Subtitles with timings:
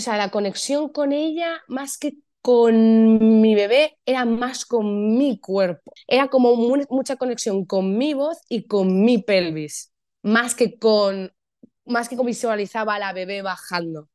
[0.00, 5.38] o sea, la conexión con ella, más que con mi bebé, era más con mi
[5.38, 5.92] cuerpo.
[6.06, 9.92] Era como mucha conexión con mi voz y con mi pelvis,
[10.22, 11.32] más que con
[11.86, 14.08] más que visualizaba a la bebé bajando.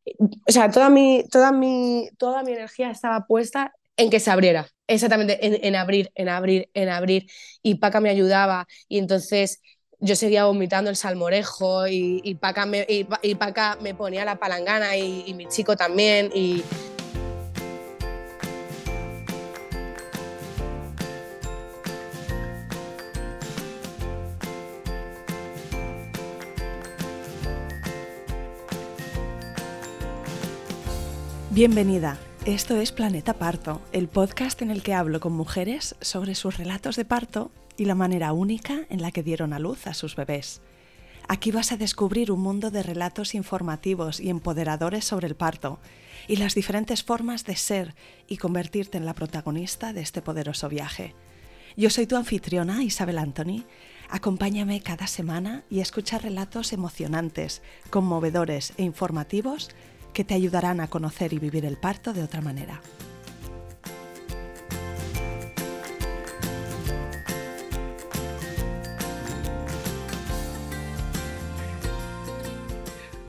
[0.47, 4.67] O sea, toda mi, toda mi, toda mi energía estaba puesta en que se abriera.
[4.88, 7.28] Exactamente, en, en abrir, en abrir, en abrir.
[7.62, 9.62] Y Paca me ayudaba y entonces
[9.99, 13.07] yo seguía vomitando el salmorejo y, y, Paca, me, y,
[13.81, 16.31] me ponía la palangana y, y mi chico también.
[16.34, 16.63] Y,
[31.55, 32.17] Bienvenida.
[32.45, 36.98] Esto es Planeta Parto, el podcast en el que hablo con mujeres sobre sus relatos
[36.98, 40.61] de parto y la manera única en la que dieron a luz a sus bebés.
[41.27, 45.79] Aquí vas a descubrir un mundo de relatos informativos y empoderadores sobre el parto
[46.27, 47.95] y las diferentes formas de ser
[48.27, 51.15] y convertirte en la protagonista de este poderoso viaje.
[51.77, 53.63] Yo soy tu anfitriona, Isabel Anthony.
[54.09, 59.70] Acompáñame cada semana y escucha relatos emocionantes, conmovedores e informativos
[60.13, 62.81] que te ayudarán a conocer y vivir el parto de otra manera.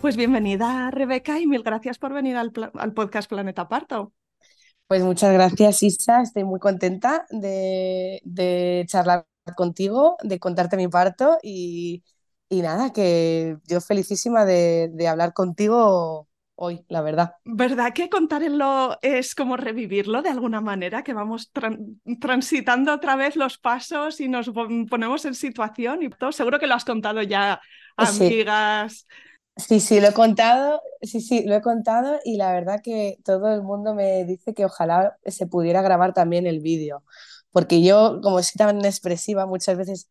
[0.07, 2.53] Pues bienvenida Rebeca y mil gracias por venir al,
[2.95, 4.13] podcast Planeta Parto.
[4.87, 12.05] Pues muchas gracias Isa, estoy muy contenta de, charlar contigo, de contarte mi parto y,
[12.51, 17.33] nada, que yo felicísima de, de hablar contigo hoy, la verdad.
[17.45, 21.03] ¿Verdad que contarlo es como revivirlo de alguna manera?
[21.03, 21.51] Que vamos
[22.21, 24.53] transitando otra vez los pasos y nos
[24.89, 26.31] ponemos en situación y todo.
[26.31, 27.61] Seguro que lo has contado ya,
[27.97, 29.05] amigas.
[29.57, 29.81] Sí.
[29.81, 33.63] sí, lo he contado, sí, sí, lo he contado y la verdad que todo el
[33.63, 37.03] mundo me dice que ojalá se pudiera grabar también el vídeo,
[37.53, 40.09] porque yo, como soy tan expresiva, muchas veces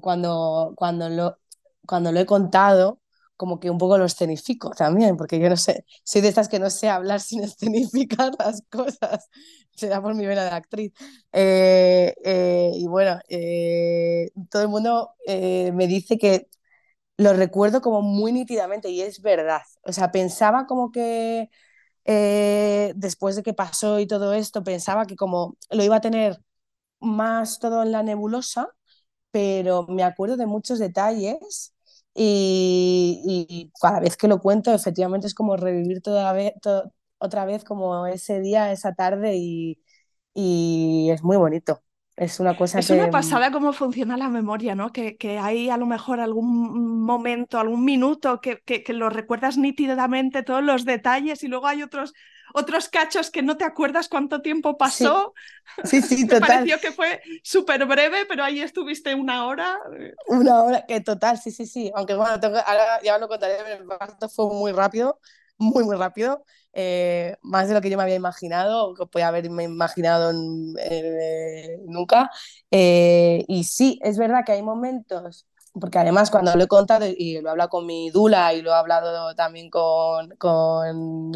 [0.00, 1.38] cuando, cuando, lo,
[1.86, 3.00] cuando lo he contado,
[3.36, 6.58] como que un poco lo escenifico también, porque yo no sé, soy de estas que
[6.58, 9.28] no sé hablar sin escenificar las cosas,
[9.76, 10.92] será por mi vena de actriz.
[11.32, 16.48] Eh, eh, y bueno, eh, todo el mundo me dice que
[17.18, 19.62] lo recuerdo como muy nítidamente y es verdad.
[19.82, 21.50] O sea, pensaba como que
[22.96, 26.38] después de que pasó y todo esto, pensaba que como lo iba a tener
[27.00, 28.70] más todo en la nebulosa,
[29.32, 31.74] pero me acuerdo de muchos detalles
[32.14, 36.54] y, cada vez que lo cuento, efectivamente es como revivir toda vez,
[37.18, 39.36] otra vez como ese día, esa tarde
[40.34, 41.82] y es muy bonito.
[42.18, 44.92] Es una cosa es una pasada cómo funciona la memoria, ¿no?
[44.92, 49.56] Que, que, hay a lo mejor algún momento, algún minuto que, que, que, lo recuerdas
[49.56, 52.12] nítidamente, todos los detalles, y luego hay otros
[52.54, 55.34] otros cachos que no te acuerdas cuánto tiempo pasó.
[55.84, 56.40] Sí, sí, total.
[56.40, 59.78] Me pareció que fue súper breve, pero ahí estuviste una hora.
[60.26, 61.92] Una hora, que total, sí, sí, sí.
[61.94, 65.20] Aunque bueno, ahora ya lo contaré, el parto fue muy rápido,
[65.56, 66.44] muy, muy rápido.
[66.72, 70.32] Eh, más de lo que yo me había imaginado, que podía haberme imaginado
[70.80, 72.30] eh, nunca.
[72.70, 75.46] Eh, y sí, es verdad que hay momentos
[75.80, 78.70] porque además cuando lo he contado y lo he hablado con mi dula y lo
[78.70, 81.32] he hablado también con, con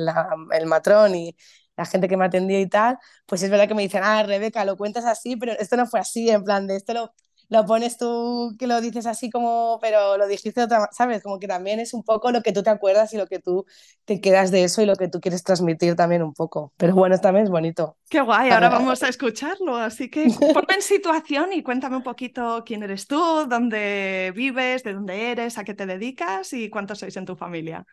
[0.52, 1.36] el matrón y
[1.76, 4.64] la gente que me atendió y tal, pues es verdad que me dicen, ah, Rebeca,
[4.64, 7.14] lo cuentas así, pero esto no fue así, en plan de esto lo,
[7.52, 11.22] lo pones tú, que lo dices así como, pero lo dijiste otra, ¿sabes?
[11.22, 13.66] Como que también es un poco lo que tú te acuerdas y lo que tú
[14.06, 16.72] te quedas de eso y lo que tú quieres transmitir también un poco.
[16.78, 17.98] Pero bueno, también es bonito.
[18.08, 19.76] Qué guay, ahora vamos a escucharlo.
[19.76, 24.94] Así que ponme en situación y cuéntame un poquito quién eres tú, dónde vives, de
[24.94, 27.84] dónde eres, a qué te dedicas y cuántos sois en tu familia.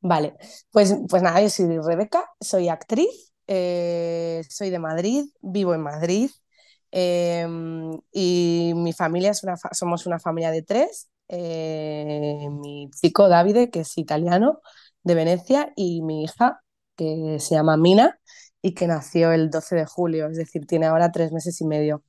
[0.00, 0.36] Vale,
[0.70, 6.30] pues, pues nada, yo soy Rebeca, soy actriz, eh, soy de Madrid, vivo en Madrid,
[6.96, 11.10] Em, y mi familia es una, somos una familia de tres.
[11.26, 14.60] Eh, mi chico Davide, que es italiano,
[15.02, 16.60] de Venecia, y mi hija,
[16.96, 18.20] que se llama Mina
[18.62, 22.04] y que nació el 12 de julio, es decir, tiene ahora tres meses y medio.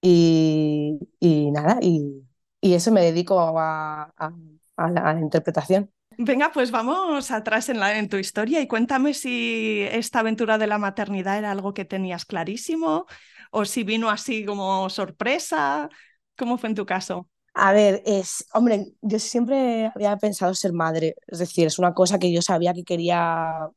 [0.00, 2.22] Y, y nada, y,
[2.60, 4.32] y, eso me dedico a, a,
[4.76, 5.90] a, la, interpretación.
[6.18, 10.68] Venga, pues vamos atrás en, la, en tu historia y cuéntame si esta aventura de
[10.68, 13.06] la maternidad era algo que tenías clarísimo,
[13.54, 15.88] o si vino así como sorpresa.
[16.36, 17.28] ¿Cómo fue en tu caso?
[17.54, 22.18] A ver, es, hombre, yo siempre había pensado ser madre, es decir, es una cosa
[22.18, 23.68] que yo sabía que quería,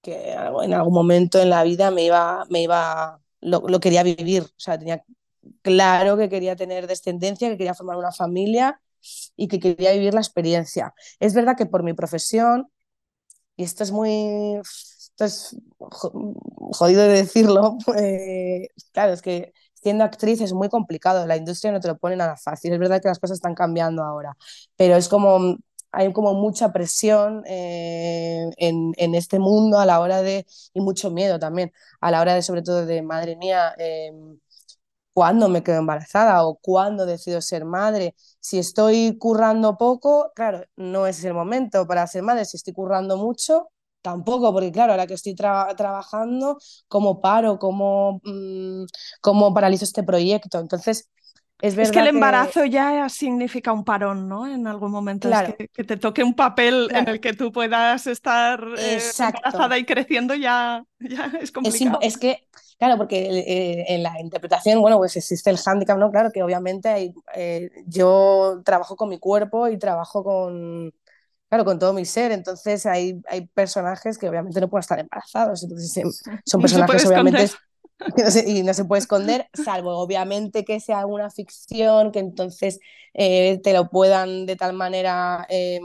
[0.00, 4.42] que en algún momento en la vida me iba, me iba, lo, lo quería vivir,
[4.44, 5.02] o sea, tenía
[5.62, 8.80] claro que quería tener descendencia, que quería formar una familia
[9.36, 10.94] y que quería vivir la experiencia.
[11.20, 12.68] Es verdad que por mi profesión,
[13.56, 14.60] y esto es muy,
[15.18, 21.72] entonces, jodido de decirlo, pues, claro, es que siendo actriz es muy complicado, la industria
[21.72, 24.36] no te lo pone nada fácil, es verdad que las cosas están cambiando ahora,
[24.76, 25.56] pero es como,
[25.92, 31.10] hay como mucha presión eh, en, en, este mundo a la hora de, y mucho
[31.10, 34.12] miedo también, a la hora de sobre todo de, madre mía, eh,
[35.14, 38.14] cuándo me quedo embarazada o cuándo decido ser madre.
[38.40, 42.44] Si estoy currando poco, claro, no es el momento para ser madre.
[42.44, 43.70] Si estoy currando mucho,
[44.06, 47.58] tampoco, porque claro, ahora que estoy tra trabajando, ¿cómo paro?
[47.58, 48.84] ¿Cómo, mmm,
[49.20, 50.60] ¿Cómo paralizo este proyecto?
[50.60, 51.10] Entonces,
[51.60, 52.70] es, verdad es que el embarazo que...
[52.70, 54.46] ya significa un parón, ¿no?
[54.46, 55.48] En algún momento claro.
[55.48, 57.02] es que, que, te toque un papel claro.
[57.02, 61.98] en el que tú puedas estar eh, embarazada y creciendo ya, ya es complicado.
[62.00, 62.46] Es, es, que,
[62.78, 66.12] claro, porque eh, en la interpretación, bueno, pues existe el hándicap, ¿no?
[66.12, 70.92] Claro que obviamente hay, eh, yo trabajo con mi cuerpo y trabajo con,
[71.48, 75.62] claro, con todo mi ser, entonces hay, hay personajes que obviamente no pueden estar embarazados,
[75.62, 76.02] entonces
[76.44, 77.42] son personajes no obviamente...
[77.44, 77.66] Esconder.
[78.18, 82.78] No se, y no se puede esconder, salvo obviamente que sea alguna ficción, que entonces
[83.14, 85.80] eh, te lo puedan de tal manera, eh,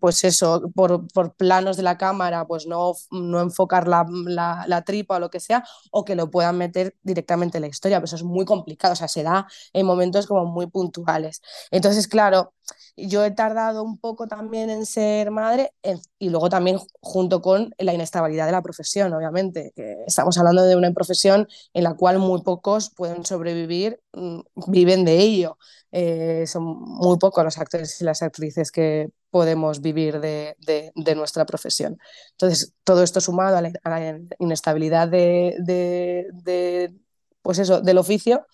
[0.00, 4.82] pues eso, por, por, planos de la cámara, pues no, no enfocar la, la, la,
[4.82, 8.04] tripa o lo que sea, o que lo puedan meter directamente en la historia, pero
[8.04, 11.40] eso es muy complicado, o sea, se da en momentos como muy puntuales.
[11.70, 12.52] Entonces, claro,
[12.96, 17.74] yo he tardado un poco también en ser madre en, y luego también junto con
[17.78, 22.18] la inestabilidad de la profesión, obviamente, que estamos hablando de una profesión en la cual
[22.18, 24.00] muy pocos pueden sobrevivir,
[24.68, 25.58] viven de ello.
[25.92, 31.14] Eh, son muy pocos los actores y las actrices que podemos vivir de, de, de
[31.14, 31.98] nuestra profesión.
[32.32, 36.94] Entonces, todo esto sumado a la, a la inestabilidad de, de,
[37.42, 38.46] pues eso, del oficio,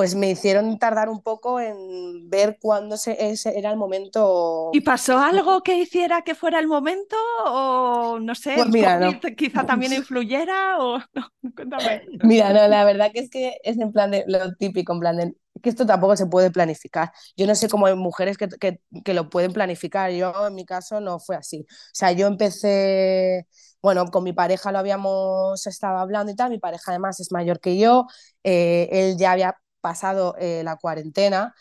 [0.00, 4.70] pues me hicieron tardar un poco en ver cuándo se, ese era el momento.
[4.72, 7.16] ¿Y pasó algo que hiciera que fuera el momento?
[7.44, 9.12] O no sé, pues mira, no.
[9.36, 12.06] quizá también influyera o no, cuéntame.
[12.24, 15.18] Mira, no, la verdad que es que es en plan de lo típico, en plan
[15.18, 17.12] de que esto tampoco se puede planificar.
[17.36, 20.10] Yo no sé cómo hay mujeres que, que, que lo pueden planificar.
[20.12, 21.66] Yo en mi caso no fue así.
[21.68, 23.46] O sea, yo empecé
[23.82, 27.60] bueno, con mi pareja lo habíamos estado hablando y tal, mi pareja además es mayor
[27.60, 28.06] que yo,
[28.44, 31.54] eh, él ya había pasado eh, la cuarentena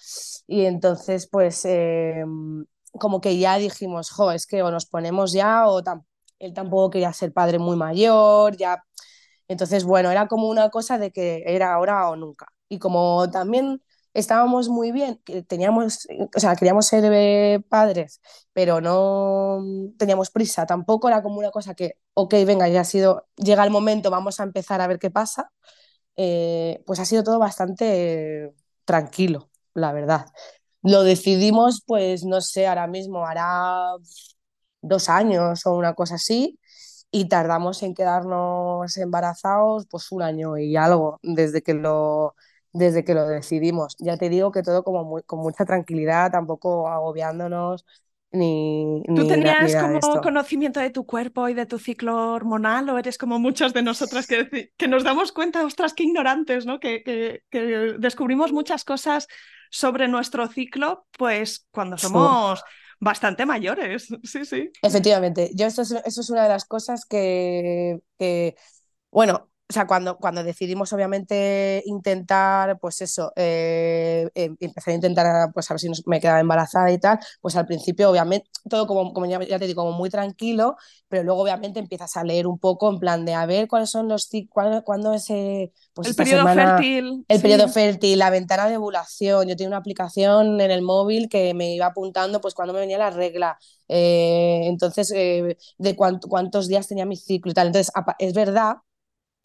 [0.48, 2.24] y entonces pues eh,
[3.00, 6.04] como que ya dijimos, jo, es que o nos ponemos ya o tam
[6.40, 8.84] él tampoco quería ser padre muy mayor, ya.
[9.48, 12.48] Entonces, bueno, era como una cosa de que era ahora o nunca.
[12.70, 13.82] Y como también
[14.14, 18.22] estábamos muy bien, teníamos, o sea, queríamos ser eh, padres,
[18.54, 19.64] pero no
[19.98, 23.72] teníamos prisa, tampoco era como una cosa que, ok, venga, ya ha sido, llega el
[23.72, 25.52] momento, vamos a empezar a ver qué pasa
[26.18, 28.54] eh, pues ha sido todo bastante
[28.86, 30.28] tranquilo, la verdad.
[30.84, 33.96] Lo decidimos, pues no sé, ahora mismo hará
[34.82, 36.60] dos años o una cosa así,
[37.12, 42.36] y tardamos en quedarnos embarazados pues un año y algo desde que lo,
[42.74, 43.96] desde que lo decidimos.
[44.00, 47.86] Ya te digo que todo como con mucha tranquilidad, tampoco agobiándonos,
[48.32, 52.90] ni, ¿Tú ni tenías como de conocimiento de tu cuerpo y de tu ciclo hormonal
[52.90, 56.80] o eres como muchas de nosotras que, que nos damos cuenta, ostras, qué ignorantes, ¿no?
[56.80, 59.28] Que, que, que, descubrimos muchas cosas
[59.72, 62.66] sobre nuestro ciclo, pues cuando somos sí.
[63.00, 64.08] bastante mayores.
[64.24, 64.70] Sí, sí.
[64.82, 68.56] Efectivamente, yo eso es, eso es una de las cosas que, que
[69.12, 75.54] bueno, o sea, cuando, cuando decidimos obviamente intentar, pues eso, eh, eh, empezar a intentar,
[75.54, 78.88] pues a ver si nos, me quedaba embarazada y tal, pues al principio obviamente todo
[78.88, 80.76] como, como ya, ya, te digo, como muy tranquilo,
[81.08, 84.08] pero luego obviamente empiezas a leer un poco en plan de a ver cuáles son
[84.08, 87.26] los, cuándo, cuándo ese, pues el periodo semana, fértil.
[87.28, 87.42] El sí.
[87.44, 91.76] periodo fértil, la ventana de ovulación, yo tenía una aplicación en el móvil que me
[91.76, 97.06] iba apuntando pues cuando me venía la regla, eh, entonces de cuánto, cuántos días tenía
[97.06, 98.78] mi ciclo y tal, entonces es verdad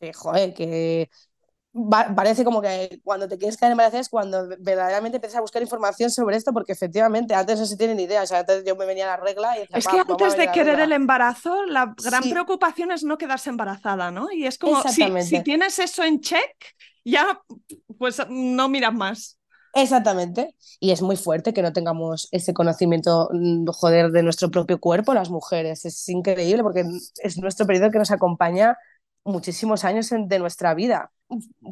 [0.04, 1.10] que, joder, que
[2.14, 6.08] parece como que cuando te quieres quedar embarazada es cuando verdaderamente empiezas a buscar información
[6.10, 8.22] sobre esto, porque efectivamente antes no se tienen idea.
[8.22, 10.78] O sea, antes yo me venía la regla y decía, Es que antes de querer
[10.78, 12.30] el embarazo, la gran Sí.
[12.30, 14.30] preocupación es no quedarse embarazada, ¿no?
[14.30, 16.54] Y es como, si, si tienes eso en check,
[17.04, 17.40] ya
[17.98, 19.38] pues no miras más.
[19.74, 20.54] Exactamente.
[20.78, 25.12] Y es muy fuerte que no tengamos ese conocimiento, mm, joder, de nuestro propio cuerpo,
[25.14, 25.84] las mujeres.
[25.84, 26.84] Es increíble porque
[27.22, 28.78] es nuestro periodo que nos acompaña
[29.24, 31.12] muchísimos años de nuestra vida.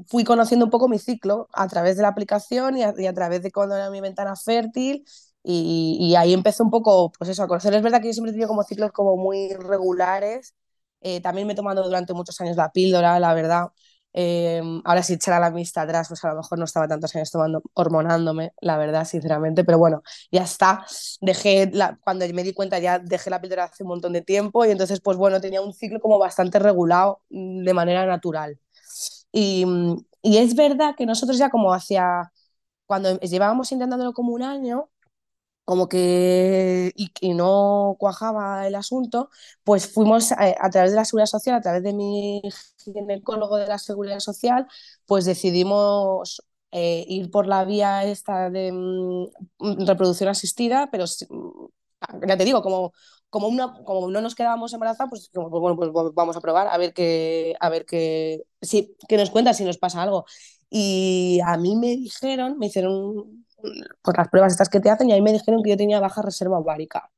[0.06, 3.52] Fui conociendo un poco mi ciclo a través de la aplicación y a, través de
[3.52, 5.04] cuando era mi ventana fértil
[5.44, 7.74] y, ahí empezó un poco, pues eso, a conocer.
[7.74, 10.54] Es verdad que yo siempre he tenido como ciclos como muy regulares.
[11.00, 13.68] Eh, también me he tomado durante muchos años la píldora, la verdad.
[14.14, 17.30] Em, ahora si echara la vista atrás, pues a lo mejor no estaba tantos años
[17.30, 20.84] tomando, hormonándome, la verdad, sinceramente, pero bueno, ya está.
[21.20, 24.64] Dejé, la, cuando me di cuenta ya dejé la píldora hace un montón de tiempo
[24.64, 28.58] y entonces, pues bueno, tenía un ciclo como bastante regulado mm, de manera natural.
[29.32, 29.64] Y,
[30.22, 32.32] y es verdad que nosotros ya como hacia,
[32.86, 34.90] cuando llevábamos intentándolo como un año,
[35.72, 39.30] como que y, no cuajaba el asunto,
[39.64, 42.42] pues fuimos a, a, través de la seguridad social, a través de mi
[42.84, 44.66] ginecólogo de la seguridad social,
[45.06, 51.06] pues decidimos eh, ir por la vía esta de mm, reproducción asistida, pero
[52.26, 52.92] ya te digo, como,
[53.30, 56.76] como, una, como no nos quedábamos embarazadas, pues, pues, bueno, pues vamos a probar a
[56.76, 60.26] ver qué, a ver qué, sí, qué nos cuenta si nos pasa algo.
[60.68, 63.46] Y a mí me dijeron, me hicieron
[64.02, 66.22] pues las pruebas estas que te hacen y ahí me dijeron que yo tenía baja
[66.22, 67.10] reserva ovárica.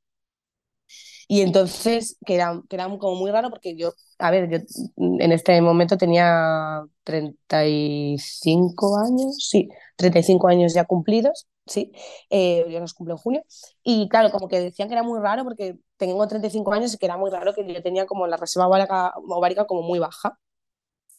[1.29, 4.59] Y entonces, que era, que era como muy raro porque yo, a ver, yo
[4.97, 11.93] en este momento tenía 35 años, sí, 35 años ya cumplidos, sí,
[12.31, 13.43] eh, ya nos cumple en junio.
[13.83, 17.07] Y claro, como que decían que era muy raro porque tengo 35 años y que
[17.07, 20.39] era muy raro que yo tenía como la reserva ovárica, ovárica como muy baja.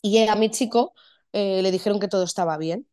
[0.02, 0.94] Y a mi chico
[1.34, 2.88] eh, le dijeron que todo estaba bien.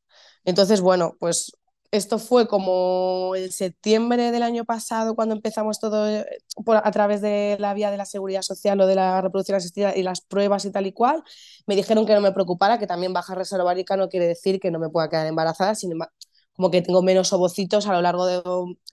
[0.45, 1.53] Entonces, bueno, pues
[1.93, 6.25] esto fue como en septiembre del año pasado, cuando empezamos todo
[6.65, 9.95] por, a través de la vía de la seguridad social o de la reproducción asistida
[9.95, 11.23] y las pruebas y tal y cual.
[11.67, 14.79] Me dijeron que no me preocupara, que también baja reserva no quiere decir que no
[14.79, 16.07] me pueda quedar embarazada, sino
[16.55, 18.43] como que tengo menos ovocitos a lo largo de,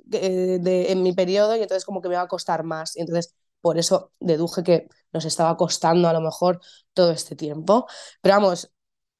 [0.05, 2.95] de, de, en mi periodo y entonces como que me va a costar más.
[2.97, 6.59] Y entonces por eso deduje que nos estaba costando a lo mejor
[6.93, 7.87] todo este tiempo.
[8.21, 8.71] Pero vamos,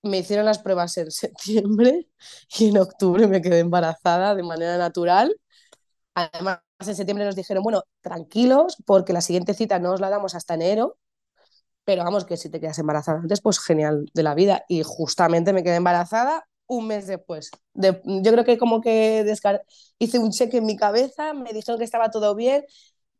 [0.03, 2.07] me hicieron las pruebas en septiembre
[2.57, 5.35] y en octubre me quedé embarazada de manera natural.
[6.15, 10.35] Además, en septiembre nos dijeron, bueno, tranquilos, porque la siguiente cita no os la damos
[10.35, 10.97] hasta enero,
[11.85, 14.63] pero vamos, que si te quedas embarazada antes, pues genial de la vida.
[14.67, 17.51] Y justamente me quedé embarazada un mes después.
[17.73, 19.25] De, yo creo que como que
[19.97, 22.63] hice un cheque en mi cabeza, me dijeron que estaba todo bien.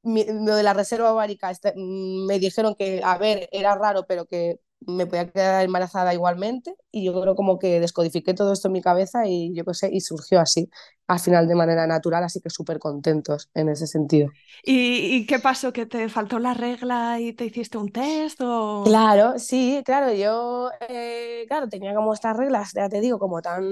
[0.04, 4.60] Lo de la reserva ovárica, este, me dijeron que, a ver, era raro, pero que
[4.82, 8.82] me podía quedar embarazada igualmente y yo creo como que descodifiqué todo esto en mi
[8.82, 10.70] cabeza y yo qué sé, y surgió así,
[11.08, 14.30] al final de manera natural, así que súper contentos en ese sentido.
[14.64, 15.74] ¿Y, ¿Y, qué pasó?
[15.74, 18.40] ¿Que te faltó la regla y te hiciste un test?
[18.42, 18.84] O...
[18.86, 23.64] Claro, sí, claro, yo, eh, claro, tenía como estas reglas, ya te digo, como tan,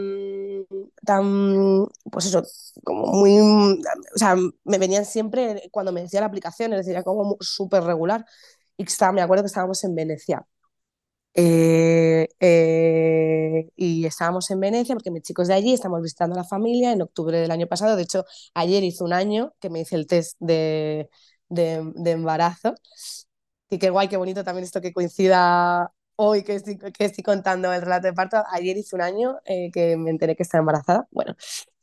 [1.06, 2.44] tan, pues eso,
[2.84, 7.04] como muy, o sea, me venían siempre cuando me decía la aplicación, es decir, era
[7.04, 8.26] como súper regular.
[8.80, 10.46] Y estaba, me acuerdo que estábamos en Venecia
[11.40, 16.44] eh, eh, y estábamos en Venecia porque mis chicos de allí estamos visitando a la
[16.44, 17.96] familia en octubre del año pasado.
[17.96, 18.26] De hecho,
[18.56, 21.10] ayer hizo un año que me hice el test de,
[21.50, 22.74] de, de embarazo.
[23.70, 27.72] Y qué guay, qué bonito también esto que coincida hoy que estoy, que estoy contando
[27.72, 28.44] el relato de parto.
[28.52, 31.08] Ayer hizo un año eh, que me enteré que estaba embarazada.
[31.12, 31.36] Bueno,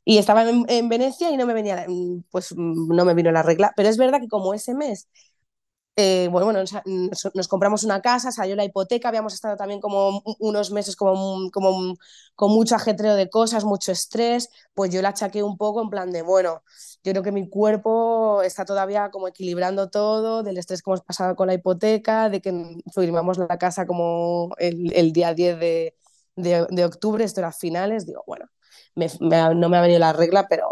[0.04, 1.86] y estaba en, en, Venecia y no me venía,
[2.30, 3.72] pues no me vino la regla.
[3.76, 5.08] Pero es verdad que como ese mes
[5.96, 6.64] eh, bueno, bueno
[7.34, 11.96] nos, compramos una casa, salió la hipoteca, habíamos estado también como unos meses como, como
[12.34, 16.10] con mucho ajetreo de cosas, mucho estrés, pues yo la achaqué un poco en plan
[16.10, 16.62] de, bueno,
[17.04, 21.36] yo creo que mi cuerpo está todavía como equilibrando todo, del estrés que hemos pasado
[21.36, 22.52] con la hipoteca, de que
[22.92, 25.94] firmamos la casa como el, día 10 de,
[26.36, 28.46] de, octubre, esto era finales, digo, bueno,
[28.96, 30.66] no me ha venido la regla, pero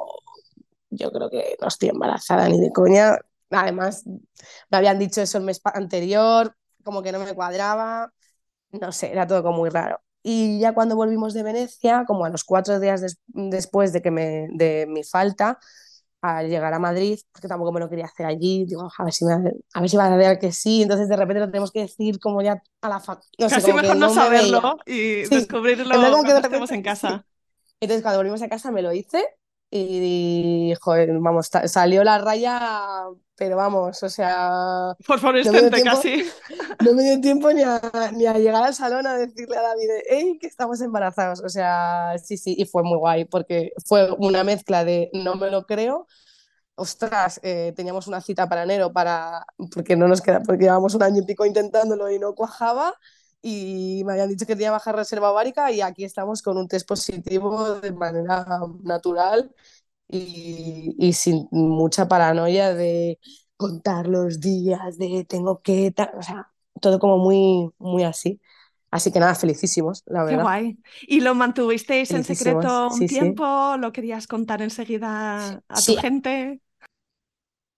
[0.90, 3.18] yo creo que no estoy embarazada ni de coña,
[3.52, 8.12] Además, me habían dicho eso el mes anterior, como que no me cuadraba,
[8.72, 10.00] no sé, era todo como muy raro.
[10.22, 14.10] Y ya cuando volvimos de Venecia, como a los cuatro días des después de, que
[14.10, 15.58] me, de mi falta,
[16.22, 19.24] al llegar a Madrid, porque tampoco me lo quería hacer allí, digo, a ver si,
[19.24, 19.32] me,
[19.74, 22.20] a ver si va a decir que sí, entonces de repente lo tenemos que decir
[22.20, 23.20] como ya a la fac.
[23.38, 27.26] No Casi sé, mejor no, no saberlo y sí, descubrirlo como que estemos en casa.
[27.80, 29.26] Entonces cuando volvimos a casa me lo hice
[29.74, 32.60] y, joder, vamos, salió la raya,
[33.34, 34.94] pero vamos, o sea...
[35.06, 36.24] Por favor, no casi.
[36.84, 37.80] No me dio tiempo ni a,
[38.12, 41.40] ni a, llegar al salón a decirle a David, hey, que estamos embarazados.
[41.40, 45.50] O sea, sí, sí, y fue muy guay, porque fue una mezcla de no me
[45.50, 46.06] lo creo,
[46.74, 51.02] ostras, eh, teníamos una cita para enero, para, porque no nos queda, porque llevamos un
[51.02, 52.94] año y pico intentándolo y no cuajaba,
[53.42, 56.88] y me habían dicho que tenía baja reserva ovárica y aquí estamos con un test
[56.88, 58.46] positivo de manera
[58.84, 59.52] natural
[60.08, 63.18] y, y sin mucha paranoia de
[63.56, 68.40] contar los días, de tengo que, o sea, todo como muy, muy así.
[68.90, 70.38] Así que nada, felicísimos, la verdad.
[70.38, 70.78] Qué guay.
[71.02, 73.72] ¿Y lo mantuvisteis en secreto un sí, tiempo?
[73.74, 73.80] Sí.
[73.80, 75.94] ¿Lo querías contar enseguida a sí.
[75.94, 76.60] tu gente?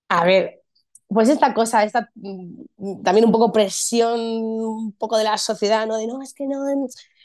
[0.09, 0.64] A ver,
[1.09, 5.97] pues esta cosa, esta mm, también un poco presión, un poco de la sociedad, ¿no?
[5.97, 6.65] De no, es que no,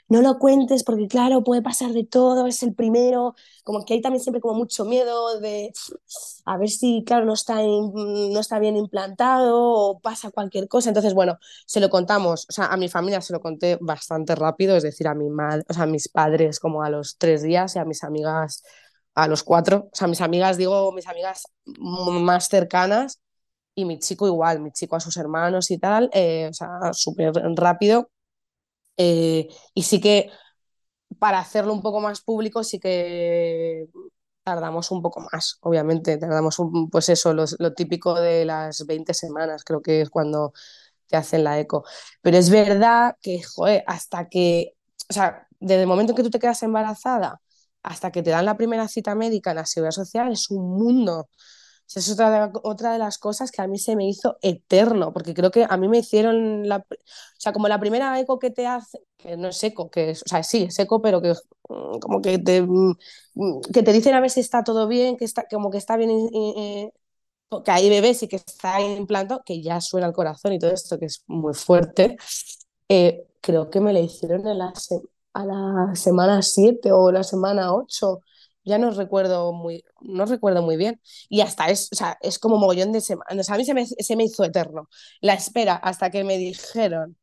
[0.10, 4.02] no lo cuentes porque claro, puede pasar de todo, es el primero, como que hay
[4.02, 5.72] también siempre como mucho miedo de
[6.46, 10.90] a ver si, claro, no está, no está bien implantado o pasa cualquier cosa.
[10.90, 14.76] Entonces, bueno, se lo contamos, o sea, a mi familia se lo conté bastante rápido,
[14.76, 17.76] es decir, a mi madre, o sea, a mis padres como a los tres días
[17.76, 18.64] y a mis amigas
[19.16, 19.90] a los cuatro.
[19.92, 23.20] O sea, mis amigas, digo, mis amigas más cercanas
[23.80, 27.34] y mi chico igual, mi chico a sus hermanos y tal, eh, o sea, súper
[27.56, 28.12] rápido.
[28.98, 30.30] Eh, y sí que
[31.20, 33.88] para hacerlo un poco más público sí que
[34.44, 39.64] tardamos un poco más, obviamente, tardamos un, pues eso, lo, típico de las 20 semanas,
[39.64, 40.54] creo que es cuando
[41.08, 41.86] te hacen la eco.
[42.22, 44.74] Pero es verdad que, joder, hasta que,
[45.10, 47.42] o sea, desde el momento en que tú te quedas embarazada
[47.84, 51.30] hasta que te dan la primera cita médica en la seguridad social es un mundo
[51.96, 55.34] es otra de, otra de las cosas que a mí se me hizo eterno, porque
[55.34, 56.84] creo que a mí me hicieron, o
[57.38, 60.30] sea, como la primera eco que te hace, que no es eco, que es, o
[60.30, 61.34] sea, sí, es eco, pero que
[61.70, 62.96] mm, como que te, mm,
[63.74, 66.12] que te dicen a ver si está todo bien, que está, como que está bien,
[66.34, 66.92] eh,
[67.66, 71.00] que hay bebés y que está implantado, que ya suena el corazón y todo esto,
[71.00, 72.18] que es muy fuerte.
[72.90, 74.74] Eh, creo que me la hicieron en la,
[75.34, 78.22] a la semana 7 o la semana 8
[78.70, 81.02] ya no recuerdo muy, no recuerdo muy bien.
[81.30, 83.50] Y hasta es, o sea, es como mogollón de semanas.
[83.50, 84.90] a mí se me, se me hizo eterno.
[85.22, 87.18] La espera hasta que me dijeron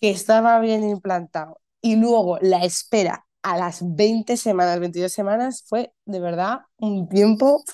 [0.00, 5.92] que estaba bien implantado y luego la espera a las 20 semanas, 22 semanas, fue
[6.06, 7.64] de verdad un tiempo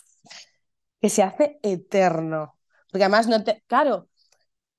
[1.01, 2.59] que se hace eterno.
[2.91, 4.09] Porque además no te, claro,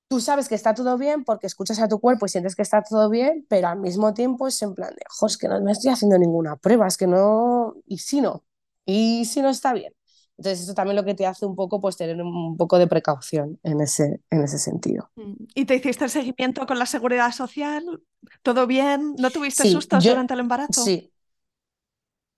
[0.08, 2.82] tú sabes que está todo bien porque escuchas a tu cuerpo y sientes que está
[2.82, 5.72] todo bien, pero al mismo tiempo es en plan de, jo, es que no me
[5.72, 8.44] estoy haciendo ninguna prueba, es que no, y si no,
[8.84, 9.92] y si no está bien.
[10.36, 13.58] Entonces eso también lo que te hace un poco, pues tener un poco de precaución
[13.62, 15.10] en ese, en ese sentido.
[15.14, 15.44] Mm.
[15.54, 17.84] ¿Y te hiciste el seguimiento con la seguridad social?
[18.42, 19.14] ¿Todo bien?
[19.18, 20.82] ¿No tuviste sustos durante el embarazo?
[20.82, 21.12] Sí,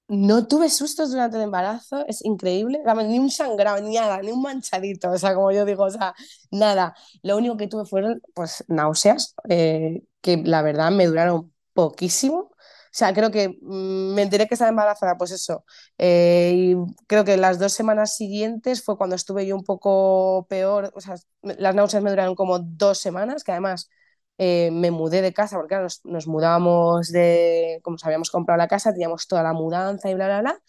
[0.08, 2.80] no tuve sustos durante el embarazo, es increíble.
[3.08, 6.14] Ni un sangrado, ni nada, ni un manchadito, o sea, como yo digo, o sea,
[6.50, 6.94] nada.
[7.22, 12.38] Lo único que tuve fueron, pues, náuseas, eh, que la verdad me duraron poquísimo.
[12.38, 15.64] O sea, creo que mm, me enteré que estaba embarazada, pues eso.
[15.98, 20.92] Eh, y creo que las dos semanas siguientes fue cuando estuve yo un poco peor.
[20.94, 23.90] O sea, las náuseas me duraron como dos semanas, que además
[24.38, 28.92] eh, me mudé de casa, porque nos, nos, mudábamos de, como habíamos comprado la casa,
[28.92, 30.62] teníamos toda la mudanza y bla, bla, bla.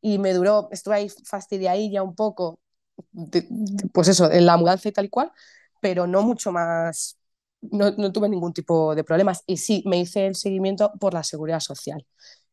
[0.00, 2.60] Y me duró, estuve ahí fastidiadilla un poco,
[3.92, 5.32] pues eso, en la mudanza y tal y cual,
[5.80, 7.18] pero no mucho más,
[7.60, 9.42] no, no, tuve ningún tipo de problemas.
[9.46, 12.06] Y sí, me hice el seguimiento por la seguridad social,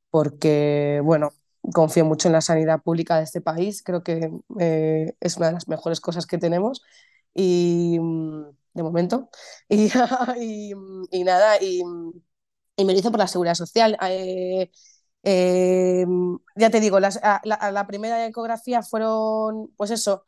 [0.10, 1.32] porque, bueno,
[1.74, 5.54] confío mucho en la sanidad pública de este país, creo que eh, es una de
[5.54, 6.84] las mejores cosas que tenemos.
[7.34, 8.46] Y mm,
[8.78, 9.30] de momento.
[9.70, 13.98] Y, nada, y, me lo hizo por la seguridad social.
[14.02, 14.72] Eh,
[15.24, 16.06] eh,
[16.56, 20.24] ya te digo, las, la, la, primera ecografía fueron, pues eso,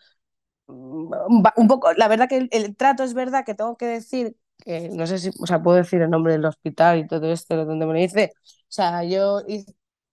[0.68, 5.08] un poco, la verdad que el, trato es verdad que tengo que decir, que no
[5.08, 7.94] sé si, o sea, puedo decir el nombre del hospital y todo esto, donde me
[7.94, 9.42] lo dice, o sea, yo,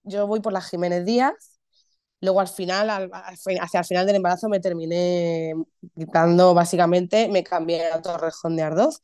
[0.05, 1.56] yo voy por la Jiménez Díaz
[2.21, 3.11] Luego al final,
[3.61, 5.55] hacia el final del embarazo me terminé
[5.95, 9.03] quitando, básicamente, me cambié a Torrejón de Ardoz,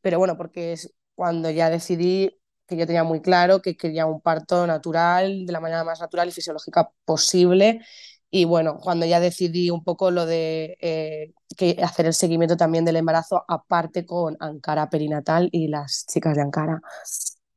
[0.00, 4.20] pero bueno, porque es cuando ya decidí que yo tenía muy claro que quería un
[4.20, 7.80] parto natural, de la manera más natural y fisiológica posible.
[8.30, 12.84] Y bueno, cuando ya decidí un poco lo de eh, que hacer el seguimiento también
[12.84, 16.80] del embarazo, aparte con Ankara perinatal y las chicas de Ankara.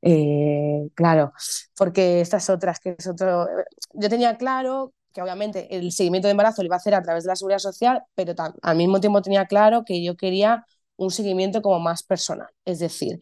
[0.02, 1.34] Eh, claro,
[1.76, 3.48] porque estas otras, que es otro.
[3.94, 7.24] Yo tenía claro que obviamente el seguimiento de embarazo lo iba a hacer a través
[7.24, 10.64] de la seguridad social, pero al mismo tiempo tenía claro que yo quería
[10.96, 12.50] un seguimiento como más personal.
[12.66, 13.20] Es decir,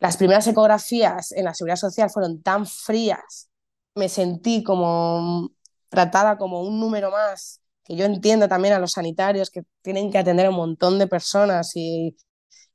[0.00, 3.48] las primeras ecografías en la seguridad social fueron tan frías,
[3.94, 5.50] me sentí como
[5.88, 10.18] tratada como un número más, que yo entiendo también a los sanitarios que tienen que
[10.18, 12.16] atender a un montón de personas y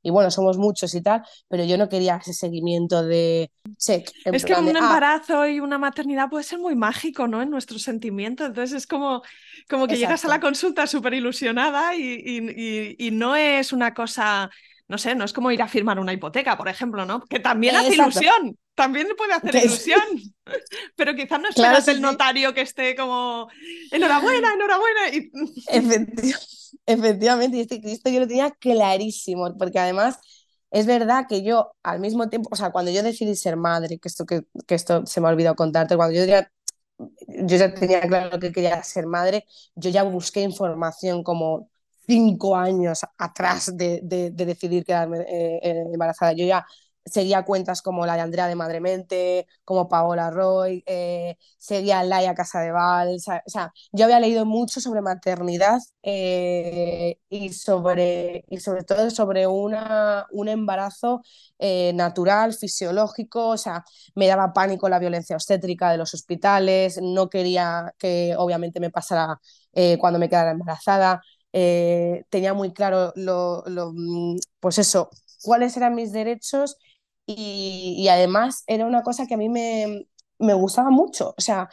[0.01, 4.09] y bueno, somos muchos y tal, pero yo no quería ese seguimiento de check.
[4.25, 4.79] Es que un ah".
[4.79, 7.41] embarazo y una maternidad puede ser muy mágico, ¿no?
[7.41, 8.45] En nuestro sentimiento.
[8.45, 9.21] Entonces es como,
[9.69, 14.49] como que llegas a la consulta súper ilusionada y, y, y, no es una cosa,
[14.87, 17.21] no sé, no es como ir a firmar una hipoteca, por ejemplo, ¿no?
[17.25, 20.01] Que también hace ilusión, también puede hacer ilusión,
[20.95, 23.49] pero quizás no esperas el notario que esté como,
[23.91, 25.09] enhorabuena, enhorabuena.
[25.11, 25.29] Y...
[25.67, 26.58] Efectivamente.
[26.85, 30.19] Efectivamente, y este yo lo tenía clarísimo, porque además
[30.71, 34.07] es verdad que yo al mismo tiempo, o sea, cuando yo decidí ser madre, que
[34.07, 36.51] esto, que, esto se me ha olvidado contarte, cuando yo ya,
[37.27, 41.69] yo ya tenía claro que quería ser madre, yo ya busqué información como
[42.07, 46.33] cinco años atrás de, de, decidir quedarme eh, embarazada.
[46.33, 46.65] Yo ya
[47.05, 53.15] seguía cuentas como la de Andrea de Madremente, como Paola Roy, eh, seguía Laia Casadeval,
[53.15, 59.47] o sea, yo había leído mucho sobre maternidad eh, y, sobre, y sobre todo sobre
[59.47, 61.21] una, un embarazo
[61.57, 63.83] eh, natural, fisiológico, o sea,
[64.15, 69.39] me daba pánico la violencia obstétrica de los hospitales, no quería que obviamente me pasara
[69.99, 71.21] cuando me quedara embarazada.
[72.29, 75.09] tenía muy claro lo, lo, mm, pues eso,
[75.43, 76.77] cuáles eran mis derechos
[77.37, 80.07] y, además era una cosa que a mí me,
[80.39, 81.35] me gustaba mucho.
[81.37, 81.69] O sea,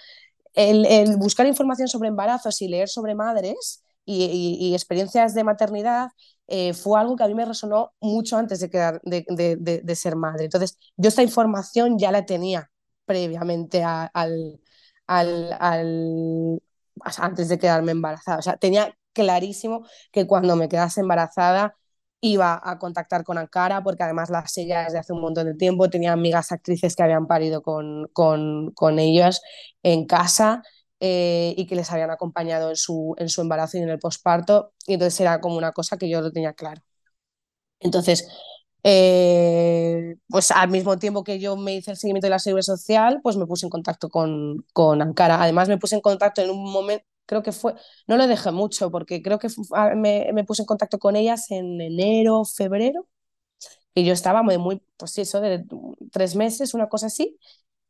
[0.54, 6.10] el, buscar información sobre embarazos y leer sobre madres y, experiencias de maternidad
[6.48, 9.24] eh, fue algo que a mí me resonó mucho antes de, quedar, de,
[9.58, 10.44] de, ser madre.
[10.44, 12.70] Entonces, yo esta información ya la tenía
[13.06, 14.10] previamente al,
[15.06, 16.60] al, al,
[17.18, 18.38] antes de quedarme embarazada.
[18.38, 21.76] O sea, tenía clarísimo que cuando me quedase embarazada
[22.20, 25.90] iba a contactar con Ankara porque además la seguía desde hace un montón de tiempo,
[25.90, 29.40] tenía amigas actrices que habían parido con, con, con ellos
[29.82, 30.62] en casa
[31.00, 34.72] eh, y que les habían acompañado en su, en su embarazo y en el posparto,
[34.86, 36.82] y entonces era como una cosa que yo lo tenía claro.
[37.80, 38.28] Entonces,
[38.82, 43.20] eh, pues al mismo tiempo que yo me hice el seguimiento de la seguridad social,
[43.22, 45.42] pues me puse en contacto con, con Ankara.
[45.42, 47.74] Además, me puse en contacto en un momento, creo que fue,
[48.06, 49.48] no lo dejé mucho porque creo que
[49.96, 53.06] me, me, puse en contacto con ellas en enero, febrero,
[53.94, 55.64] y yo estaba muy, muy pues eso de
[56.12, 57.38] tres meses, una cosa así,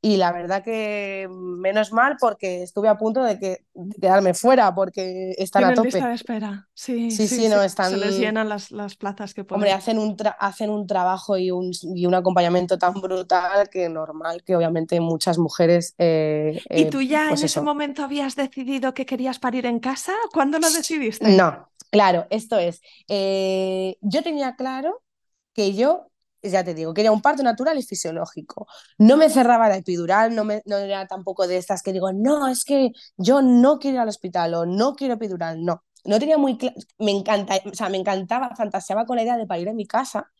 [0.06, 3.64] y la verdad que menos mal porque estuve a punto de, que,
[4.00, 5.88] quedarme fuera porque están a tope.
[5.88, 6.68] lista de espera.
[6.74, 7.90] Sí, sí, sí, no, están...
[7.90, 9.56] Se les llenan las, las plazas que pueden.
[9.56, 14.44] Hombre, hacen un, hacen un trabajo y un, y un acompañamiento tan brutal que normal
[14.44, 15.96] que obviamente muchas mujeres...
[15.98, 19.80] Eh, ¿Y tú ya eh, pues en ese momento habías decidido que querías parir en
[19.80, 20.12] casa?
[20.32, 21.28] ¿Cuándo lo decidiste?
[21.36, 22.80] No, claro, esto es.
[23.08, 25.02] Eh, yo tenía claro
[25.52, 26.12] que yo
[26.50, 28.66] ya te digo, quería un parto natural y fisiológico.
[28.98, 32.48] No me cerraba la epidural, no, me, no era tampoco de estas que digo, no,
[32.48, 35.84] es que yo no quiero ir al hospital o no quiero epidural, no.
[36.04, 39.46] No tenía muy claro, me encanta, o sea, me encantaba, fantaseaba con la idea de
[39.46, 40.30] parir en mi casa,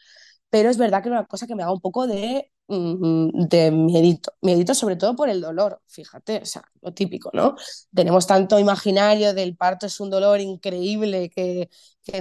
[0.51, 4.33] pero es verdad que era una cosa que me daba un poco de, de miedito,
[4.43, 7.55] miedito sobre todo por el dolor, fíjate, o sea, lo típico, ¿no?
[7.95, 11.71] Tenemos tanto imaginario del parto es un dolor increíble que,
[12.03, 12.21] que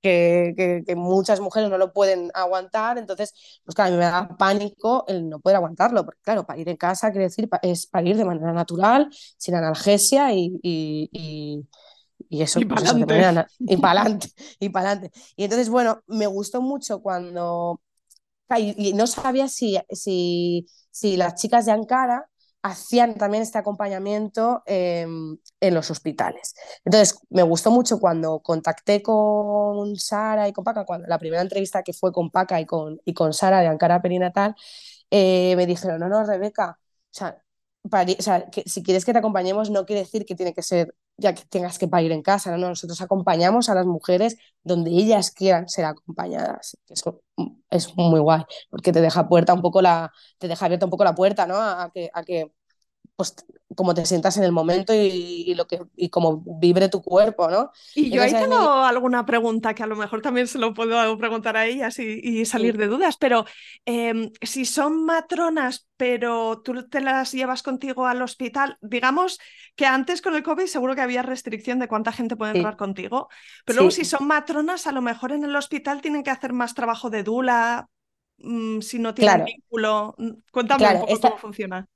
[0.00, 5.04] que, muchas mujeres no lo pueden aguantar, entonces, pues claro, a mí me da pánico
[5.08, 8.52] el no poder aguantarlo, porque claro, parir en casa quiere decir es parir de manera
[8.52, 11.66] natural, sin analgesia y, y,
[12.28, 13.48] y, eso, y para adelante.
[13.58, 14.28] Y para adelante,
[14.60, 15.18] y para adelante.
[15.36, 17.80] Y entonces, bueno, me gustó mucho cuando...
[18.56, 22.28] Y, no sabía si, si, si las chicas de Ankara
[22.62, 26.54] hacían también este acompañamiento em, en los hospitales.
[26.84, 31.82] Entonces, me gustó mucho cuando contacté con Sara y con Paca, cuando, la primera entrevista
[31.82, 34.54] que fue con Paca y con, y con Sara de Ankara Perinatal,
[35.10, 37.42] eh, me dijeron, no, no, Rebeca, o sea,
[37.84, 40.94] o sea, que si quieres que te acompañemos no quiere decir que tiene que ser
[41.16, 42.68] ya que tengas que parir en casa, ¿no?
[42.68, 46.76] Nosotros acompañamos a las mujeres donde ellas quieran ser acompañadas.
[46.88, 47.22] Eso
[47.70, 51.04] es muy guay, porque te deja puerta un poco la, te deja abierta un poco
[51.04, 51.56] la puerta, ¿no?
[51.60, 52.50] A que, a que
[53.18, 53.34] pues
[53.74, 57.72] como te sientas en el momento y, lo que y como vibre tu cuerpo, ¿no?
[57.96, 61.56] Y yo ahí tengo alguna pregunta que a lo mejor también se lo puedo preguntar
[61.56, 63.44] a ellas y, salir de dudas, pero
[63.84, 69.40] em, si son matronas, pero tú te las llevas contigo al hospital, digamos
[69.74, 73.28] que antes con el COVID seguro que había restricción de cuánta gente puede entrar contigo,
[73.64, 76.72] pero luego si son matronas, a lo mejor en el hospital tienen que hacer más
[76.72, 77.88] trabajo de dula,
[78.38, 80.14] mm, si no tienen vínculo.
[80.18, 81.88] Mm, cuéntame un poco cómo funciona